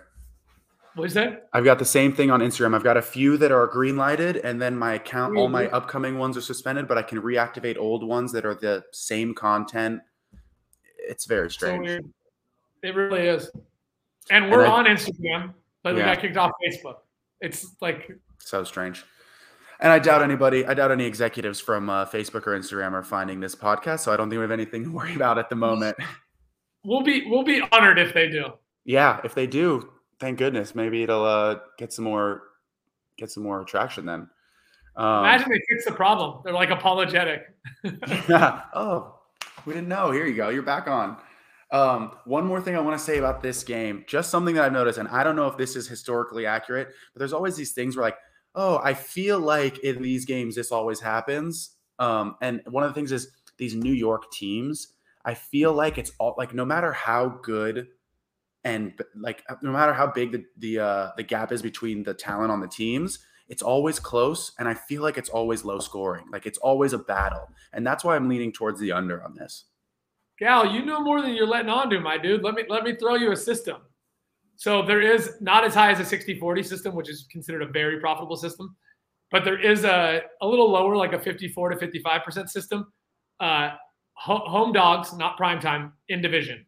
What 0.94 1.06
is 1.06 1.14
that? 1.14 1.48
I've 1.52 1.64
got 1.64 1.78
the 1.78 1.86
same 1.86 2.12
thing 2.12 2.30
on 2.30 2.40
Instagram. 2.40 2.74
I've 2.74 2.84
got 2.84 2.98
a 2.98 3.02
few 3.02 3.36
that 3.38 3.50
are 3.50 3.66
green 3.66 3.96
lighted, 3.96 4.36
and 4.36 4.60
then 4.60 4.76
my 4.76 4.94
account, 4.94 5.36
all 5.36 5.48
my 5.48 5.68
upcoming 5.68 6.18
ones 6.18 6.36
are 6.36 6.42
suspended, 6.42 6.86
but 6.86 6.98
I 6.98 7.02
can 7.02 7.20
reactivate 7.22 7.78
old 7.78 8.06
ones 8.06 8.32
that 8.32 8.44
are 8.44 8.54
the 8.54 8.84
same 8.92 9.34
content. 9.34 10.02
It's 10.98 11.24
very 11.24 11.50
strange. 11.50 11.88
So 11.88 12.00
it 12.82 12.94
really 12.94 13.26
is. 13.26 13.50
And 14.30 14.50
we're 14.50 14.64
and 14.64 14.72
I, 14.72 14.76
on 14.76 14.84
Instagram, 14.84 15.54
but 15.82 15.90
yeah. 15.90 15.96
we 15.96 16.02
got 16.02 16.20
kicked 16.20 16.36
off 16.36 16.50
Facebook. 16.64 16.96
It's 17.40 17.66
like 17.80 18.10
so 18.38 18.62
strange. 18.62 19.04
And 19.80 19.90
I 19.90 19.98
doubt 19.98 20.22
anybody, 20.22 20.64
I 20.64 20.74
doubt 20.74 20.92
any 20.92 21.04
executives 21.04 21.58
from 21.58 21.90
uh, 21.90 22.06
Facebook 22.06 22.46
or 22.46 22.56
Instagram 22.56 22.92
are 22.92 23.02
finding 23.02 23.40
this 23.40 23.54
podcast. 23.54 24.00
So 24.00 24.12
I 24.12 24.16
don't 24.16 24.30
think 24.30 24.38
we 24.38 24.42
have 24.42 24.52
anything 24.52 24.84
to 24.84 24.90
worry 24.92 25.14
about 25.14 25.38
at 25.38 25.48
the 25.48 25.56
moment. 25.56 25.96
We'll 26.84 27.02
be 27.02 27.28
we'll 27.28 27.44
be 27.44 27.62
honored 27.72 27.98
if 27.98 28.12
they 28.12 28.28
do. 28.28 28.46
Yeah, 28.84 29.20
if 29.24 29.34
they 29.34 29.46
do, 29.46 29.88
thank 30.22 30.38
goodness. 30.38 30.74
Maybe 30.74 31.02
it'll 31.02 31.24
uh, 31.24 31.56
get 31.76 31.92
some 31.92 32.06
more 32.06 32.44
get 33.18 33.30
some 33.30 33.42
more 33.42 33.64
traction 33.64 34.06
then. 34.06 34.30
Um, 34.96 35.18
Imagine 35.24 35.50
they 35.50 35.60
fix 35.68 35.84
the 35.84 35.92
problem. 35.92 36.40
They're 36.44 36.54
like 36.54 36.70
apologetic. 36.70 37.42
yeah. 38.28 38.62
Oh, 38.72 39.18
we 39.66 39.74
didn't 39.74 39.88
know. 39.88 40.10
Here 40.10 40.24
you 40.24 40.34
go. 40.34 40.48
You're 40.48 40.62
back 40.62 40.86
on. 40.86 41.18
Um, 41.72 42.12
one 42.24 42.46
more 42.46 42.60
thing 42.60 42.76
I 42.76 42.80
want 42.80 42.98
to 42.98 43.04
say 43.04 43.18
about 43.18 43.42
this 43.42 43.64
game, 43.64 44.04
just 44.06 44.30
something 44.30 44.54
that 44.54 44.64
I've 44.64 44.72
noticed, 44.72 44.98
and 44.98 45.08
I 45.08 45.24
don't 45.24 45.36
know 45.36 45.48
if 45.48 45.56
this 45.56 45.74
is 45.74 45.88
historically 45.88 46.46
accurate, 46.46 46.88
but 47.12 47.18
there's 47.18 47.32
always 47.32 47.56
these 47.56 47.72
things 47.72 47.96
where 47.96 48.04
like, 48.04 48.18
oh, 48.54 48.78
I 48.84 48.94
feel 48.94 49.40
like 49.40 49.78
in 49.78 50.02
these 50.02 50.24
games 50.24 50.54
this 50.54 50.70
always 50.70 51.00
happens. 51.00 51.76
Um, 51.98 52.36
and 52.42 52.60
one 52.68 52.84
of 52.84 52.90
the 52.90 52.94
things 52.94 53.10
is 53.10 53.28
these 53.56 53.74
New 53.74 53.92
York 53.92 54.30
teams. 54.30 54.88
I 55.24 55.34
feel 55.34 55.72
like 55.72 55.98
it's 55.98 56.12
all 56.18 56.34
like 56.36 56.52
no 56.52 56.64
matter 56.64 56.92
how 56.92 57.40
good 57.42 57.88
and 58.64 58.92
like 59.14 59.42
uh, 59.48 59.56
no 59.62 59.72
matter 59.72 59.92
how 59.92 60.06
big 60.06 60.32
the 60.32 60.44
the 60.58 60.78
uh, 60.78 61.10
the 61.16 61.22
gap 61.22 61.52
is 61.52 61.62
between 61.62 62.02
the 62.02 62.14
talent 62.14 62.52
on 62.52 62.60
the 62.60 62.68
teams, 62.68 63.18
it's 63.48 63.62
always 63.62 63.98
close, 63.98 64.52
and 64.58 64.68
I 64.68 64.74
feel 64.74 65.02
like 65.02 65.18
it's 65.18 65.28
always 65.30 65.64
low 65.64 65.78
scoring. 65.78 66.24
Like 66.32 66.46
it's 66.46 66.58
always 66.58 66.92
a 66.92 66.98
battle, 66.98 67.48
and 67.72 67.86
that's 67.86 68.04
why 68.04 68.16
I'm 68.16 68.28
leaning 68.28 68.52
towards 68.52 68.80
the 68.80 68.92
under 68.92 69.22
on 69.22 69.34
this. 69.34 69.64
Gal, 70.38 70.66
you 70.72 70.84
know 70.84 71.00
more 71.00 71.20
than 71.22 71.34
you're 71.34 71.46
letting 71.46 71.70
on 71.70 71.90
to, 71.90 72.00
my 72.00 72.18
dude. 72.18 72.42
Let 72.42 72.54
me 72.54 72.64
let 72.68 72.84
me 72.84 72.96
throw 72.96 73.16
you 73.16 73.32
a 73.32 73.36
system. 73.36 73.76
So 74.56 74.82
there 74.82 75.00
is 75.00 75.32
not 75.40 75.64
as 75.64 75.74
high 75.74 75.90
as 75.90 75.98
a 75.98 76.16
60-40 76.16 76.64
system, 76.64 76.94
which 76.94 77.10
is 77.10 77.26
considered 77.32 77.62
a 77.62 77.66
very 77.66 77.98
profitable 77.98 78.36
system. 78.36 78.76
but 79.32 79.44
there 79.44 79.58
is 79.58 79.84
a, 79.84 80.22
a 80.40 80.46
little 80.46 80.70
lower, 80.70 80.94
like 80.94 81.14
a 81.14 81.18
54 81.18 81.70
to 81.70 81.76
55% 81.76 82.48
system. 82.48 82.92
Uh, 83.40 83.70
ho- 84.12 84.44
home 84.46 84.72
dogs, 84.72 85.12
not 85.14 85.36
prime 85.36 85.58
time, 85.58 85.92
in 86.10 86.20
division. 86.22 86.64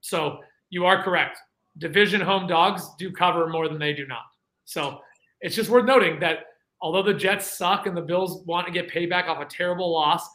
So 0.00 0.40
you 0.70 0.84
are 0.86 1.02
correct. 1.02 1.38
Division 1.78 2.20
home 2.20 2.46
dogs 2.46 2.90
do 2.98 3.12
cover 3.12 3.46
more 3.48 3.68
than 3.68 3.78
they 3.78 3.92
do 3.92 4.06
not. 4.06 4.24
So 4.64 5.00
it's 5.40 5.54
just 5.54 5.70
worth 5.70 5.84
noting 5.84 6.18
that 6.20 6.46
although 6.80 7.02
the 7.02 7.14
Jets 7.14 7.46
suck 7.46 7.86
and 7.86 7.96
the 7.96 8.02
Bills 8.02 8.44
want 8.46 8.66
to 8.66 8.72
get 8.72 8.90
payback 8.90 9.28
off 9.28 9.40
a 9.40 9.44
terrible 9.44 9.92
loss, 9.92 10.28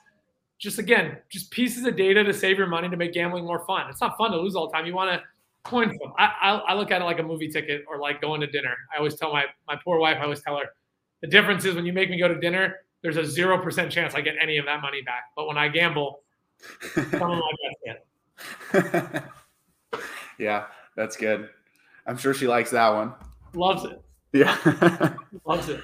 just 0.58 0.80
again, 0.80 1.18
just 1.30 1.52
pieces 1.52 1.86
of 1.86 1.96
data 1.96 2.24
to 2.24 2.34
save 2.34 2.58
your 2.58 2.68
money 2.68 2.90
to 2.90 2.96
make 2.96 3.14
gambling 3.14 3.46
more 3.46 3.66
fun. 3.66 3.90
It's 3.90 4.02
not 4.02 4.18
fun 4.18 4.32
to 4.32 4.38
lose 4.38 4.56
all 4.56 4.68
the 4.68 4.74
time. 4.74 4.86
You 4.86 4.94
want 4.94 5.12
to 5.12 5.22
coin 5.64 5.90
flip. 5.90 6.12
I, 6.18 6.32
I, 6.42 6.52
I 6.52 6.74
look 6.74 6.92
at 6.92 7.02
it 7.02 7.06
like 7.06 7.20
a 7.20 7.24
movie 7.24 7.50
ticket 7.50 7.84
or 7.88 8.00
like 8.00 8.22
going 8.22 8.42
to 8.42 8.48
dinner. 8.48 8.76
I 8.94 8.98
always 8.98 9.16
tell 9.16 9.32
my 9.32 9.46
my 9.68 9.76
poor 9.84 10.00
wife, 10.00 10.18
I 10.20 10.24
always 10.24 10.42
tell 10.42 10.58
her, 10.58 10.66
the 11.22 11.28
difference 11.28 11.66
is 11.66 11.76
when 11.76 11.86
you 11.86 11.94
make 11.94 12.10
me 12.10 12.18
go 12.18 12.28
to 12.28 12.40
dinner, 12.40 12.78
there's 13.02 13.18
a 13.18 13.26
zero 13.26 13.58
percent 13.62 13.92
chance 13.92 14.16
I 14.16 14.22
get 14.22 14.36
any 14.42 14.58
of 14.58 14.66
that 14.66 14.82
money 14.82 15.02
back. 15.02 15.24
But 15.36 15.48
when 15.48 15.58
I 15.58 15.68
gamble, 15.68 16.22
some 16.94 17.32
of 17.32 17.40
my 17.40 17.92
best 18.72 19.26
yeah, 20.38 20.66
that's 20.96 21.18
good. 21.18 21.50
I'm 22.06 22.18
sure 22.18 22.34
she 22.34 22.48
likes 22.48 22.72
that 22.72 22.90
one. 22.90 23.14
Loves 23.54 23.86
it. 23.86 24.02
Yeah. 24.34 25.16
Loves 25.46 25.70
it. 25.70 25.82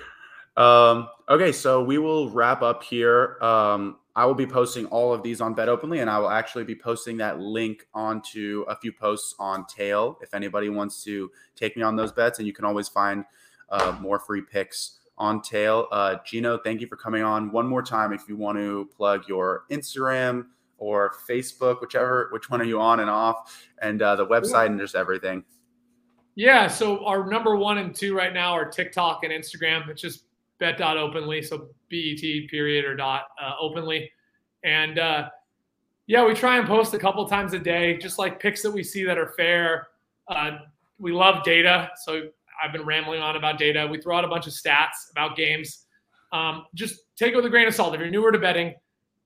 Um, 0.58 1.08
okay, 1.30 1.52
so 1.52 1.84
we 1.84 1.98
will 1.98 2.30
wrap 2.30 2.62
up 2.62 2.84
here. 2.84 3.38
Um, 3.42 3.98
I 4.16 4.26
will 4.26 4.36
be 4.36 4.48
posting 4.48 4.86
all 4.88 5.14
of 5.14 5.24
these 5.24 5.40
on 5.40 5.54
Bet 5.54 5.70
Openly, 5.70 6.00
and 6.00 6.10
I 6.10 6.20
will 6.20 6.30
actually 6.30 6.66
be 6.66 6.76
posting 6.76 7.16
that 7.18 7.40
link 7.40 7.88
onto 7.94 8.66
a 8.68 8.76
few 8.76 8.92
posts 8.92 9.34
on 9.40 9.66
Tail 9.68 10.18
if 10.22 10.34
anybody 10.34 10.68
wants 10.68 11.04
to 11.06 11.32
take 11.56 11.78
me 11.78 11.84
on 11.84 11.96
those 11.96 12.12
bets. 12.12 12.40
And 12.40 12.48
you 12.48 12.54
can 12.54 12.66
always 12.66 12.90
find 12.90 13.24
uh, 13.70 13.96
more 14.02 14.20
free 14.20 14.42
picks 14.42 15.00
on 15.18 15.42
Tail. 15.42 15.88
Uh, 15.92 16.18
Gino, 16.26 16.58
thank 16.58 16.82
you 16.82 16.88
for 16.88 16.98
coming 16.98 17.24
on 17.24 17.52
one 17.52 17.68
more 17.68 17.82
time. 17.82 18.12
If 18.12 18.28
you 18.28 18.36
want 18.36 18.58
to 18.58 18.90
plug 18.96 19.30
your 19.30 19.64
Instagram 19.72 20.48
or 20.80 21.14
Facebook, 21.30 21.82
whichever, 21.82 22.30
which 22.32 22.50
one 22.50 22.62
are 22.62 22.66
you 22.66 22.80
on 22.80 23.00
and 23.00 23.10
off, 23.10 23.64
and 23.82 24.02
uh, 24.02 24.16
the 24.16 24.26
website 24.26 24.68
and 24.68 24.80
just 24.80 24.96
everything. 24.96 25.44
Yeah, 26.36 26.68
so 26.68 27.06
our 27.06 27.30
number 27.30 27.56
one 27.58 27.80
and 27.80 27.94
two 27.94 28.16
right 28.16 28.34
now 28.34 28.54
are 28.54 28.70
TikTok 28.70 29.24
and 29.24 29.34
Instagram. 29.34 29.90
It's 29.90 30.02
just 30.02 30.24
bet.openly. 30.60 31.42
So 31.42 31.70
BET 31.90 32.22
period 32.50 32.86
or 32.86 32.96
dot 32.96 33.28
uh, 33.42 33.54
openly. 33.60 34.12
And 34.64 35.00
uh, 35.00 35.30
yeah, 36.08 36.26
we 36.26 36.34
try 36.34 36.58
and 36.58 36.68
post 36.68 36.94
a 36.94 37.00
couple 37.00 37.28
times 37.28 37.54
a 37.54 37.60
day, 37.60 37.98
just 37.98 38.20
like 38.20 38.40
picks 38.40 38.62
that 38.62 38.72
we 38.72 38.84
see 38.84 39.04
that 39.04 39.18
are 39.18 39.34
fair. 39.36 39.88
Uh, 40.28 40.60
we 40.98 41.12
love 41.12 41.44
data. 41.44 41.90
So 42.04 42.30
I've 42.64 42.72
been 42.74 42.86
rambling 42.86 43.22
on 43.22 43.36
about 43.36 43.58
data. 43.58 43.88
We 43.90 44.02
throw 44.02 44.18
out 44.18 44.26
a 44.26 44.28
bunch 44.28 44.48
of 44.48 44.54
stats 44.54 45.12
about 45.12 45.36
games. 45.36 45.86
Um, 46.32 46.66
just 46.74 47.02
take 47.16 47.34
it 47.34 47.36
with 47.36 47.46
a 47.46 47.50
grain 47.50 47.68
of 47.68 47.76
salt. 47.76 47.94
If 47.96 48.00
you're 48.00 48.10
newer 48.10 48.32
to 48.32 48.40
betting, 48.40 48.76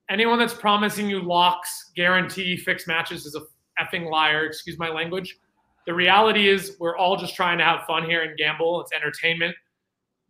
anyone 0.09 0.39
that's 0.39 0.53
promising 0.53 1.09
you 1.09 1.21
locks, 1.21 1.91
guarantee, 1.95 2.57
fixed 2.57 2.87
matches 2.87 3.25
is 3.25 3.35
a 3.35 3.41
effing 3.81 4.09
liar. 4.09 4.45
Excuse 4.45 4.77
my 4.77 4.89
language. 4.89 5.37
The 5.85 5.93
reality 5.93 6.47
is, 6.47 6.77
we're 6.79 6.95
all 6.95 7.17
just 7.17 7.35
trying 7.35 7.57
to 7.57 7.63
have 7.63 7.85
fun 7.85 8.05
here 8.05 8.23
and 8.23 8.37
gamble. 8.37 8.81
It's 8.81 8.93
entertainment 8.93 9.55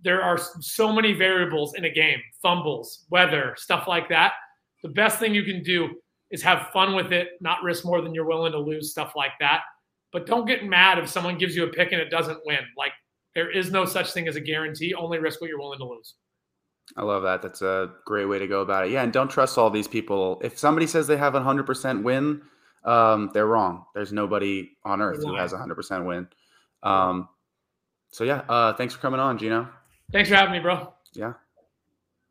there 0.04 0.22
are 0.22 0.38
so 0.60 0.92
many 0.92 1.14
variables 1.14 1.76
in 1.76 1.86
a 1.86 1.90
game 1.90 2.20
fumbles, 2.42 3.06
weather, 3.10 3.56
stuff 3.58 3.88
like 3.88 4.10
that. 4.10 4.34
The 4.84 4.90
best 4.90 5.18
thing 5.18 5.34
you 5.34 5.44
can 5.44 5.64
do 5.64 5.90
is 6.30 6.42
have 6.44 6.70
fun 6.74 6.94
with 6.94 7.14
it, 7.14 7.30
not 7.40 7.64
risk 7.64 7.86
more 7.86 8.02
than 8.02 8.14
you're 8.14 8.26
willing 8.26 8.52
to 8.52 8.60
lose, 8.60 8.92
stuff 8.92 9.14
like 9.16 9.32
that. 9.40 9.62
But 10.12 10.26
don't 10.26 10.46
get 10.46 10.66
mad 10.66 11.00
if 11.00 11.10
someone 11.10 11.38
gives 11.38 11.56
you 11.56 11.64
a 11.64 11.70
pick 11.70 11.94
and 11.94 12.02
it 12.02 12.10
doesn't 12.10 12.40
win. 12.46 12.60
Like, 12.78 12.92
there 13.34 13.50
is 13.50 13.72
no 13.72 13.86
such 13.86 14.12
thing 14.12 14.28
as 14.28 14.36
a 14.36 14.42
guarantee, 14.42 14.94
only 14.94 15.20
risk 15.20 15.40
what 15.40 15.50
you're 15.50 15.60
willing 15.60 15.80
to 15.80 15.86
lose. 15.86 16.16
I 16.98 17.04
love 17.04 17.24
that. 17.24 17.42
That's 17.42 17.62
a 17.62 17.92
great 18.06 18.26
way 18.26 18.40
to 18.40 18.48
go 18.48 18.62
about 18.62 18.86
it. 18.86 18.92
Yeah, 18.92 19.04
and 19.04 19.12
don't 19.12 19.30
trust 19.30 19.58
all 19.58 19.70
these 19.70 19.88
people. 19.88 20.42
If 20.44 20.58
somebody 20.58 20.88
says 20.88 21.08
they 21.08 21.18
have 21.18 21.36
a 21.36 21.42
100% 21.42 22.04
win, 22.04 22.42
um, 22.84 23.32
they're 23.34 23.48
wrong. 23.48 23.86
There's 23.96 24.12
nobody 24.12 24.72
on 24.84 25.02
earth 25.02 25.24
who 25.24 25.36
has 25.36 25.54
a 25.54 25.58
100% 25.58 26.06
win. 26.06 26.28
Um, 26.84 27.30
so, 28.10 28.24
yeah, 28.24 28.44
uh, 28.50 28.74
thanks 28.74 28.94
for 28.94 29.00
coming 29.00 29.20
on, 29.20 29.38
Gino. 29.38 29.70
Thanks 30.12 30.30
for 30.30 30.36
having 30.36 30.52
me, 30.52 30.60
bro. 30.60 30.94
Yeah. 31.14 31.34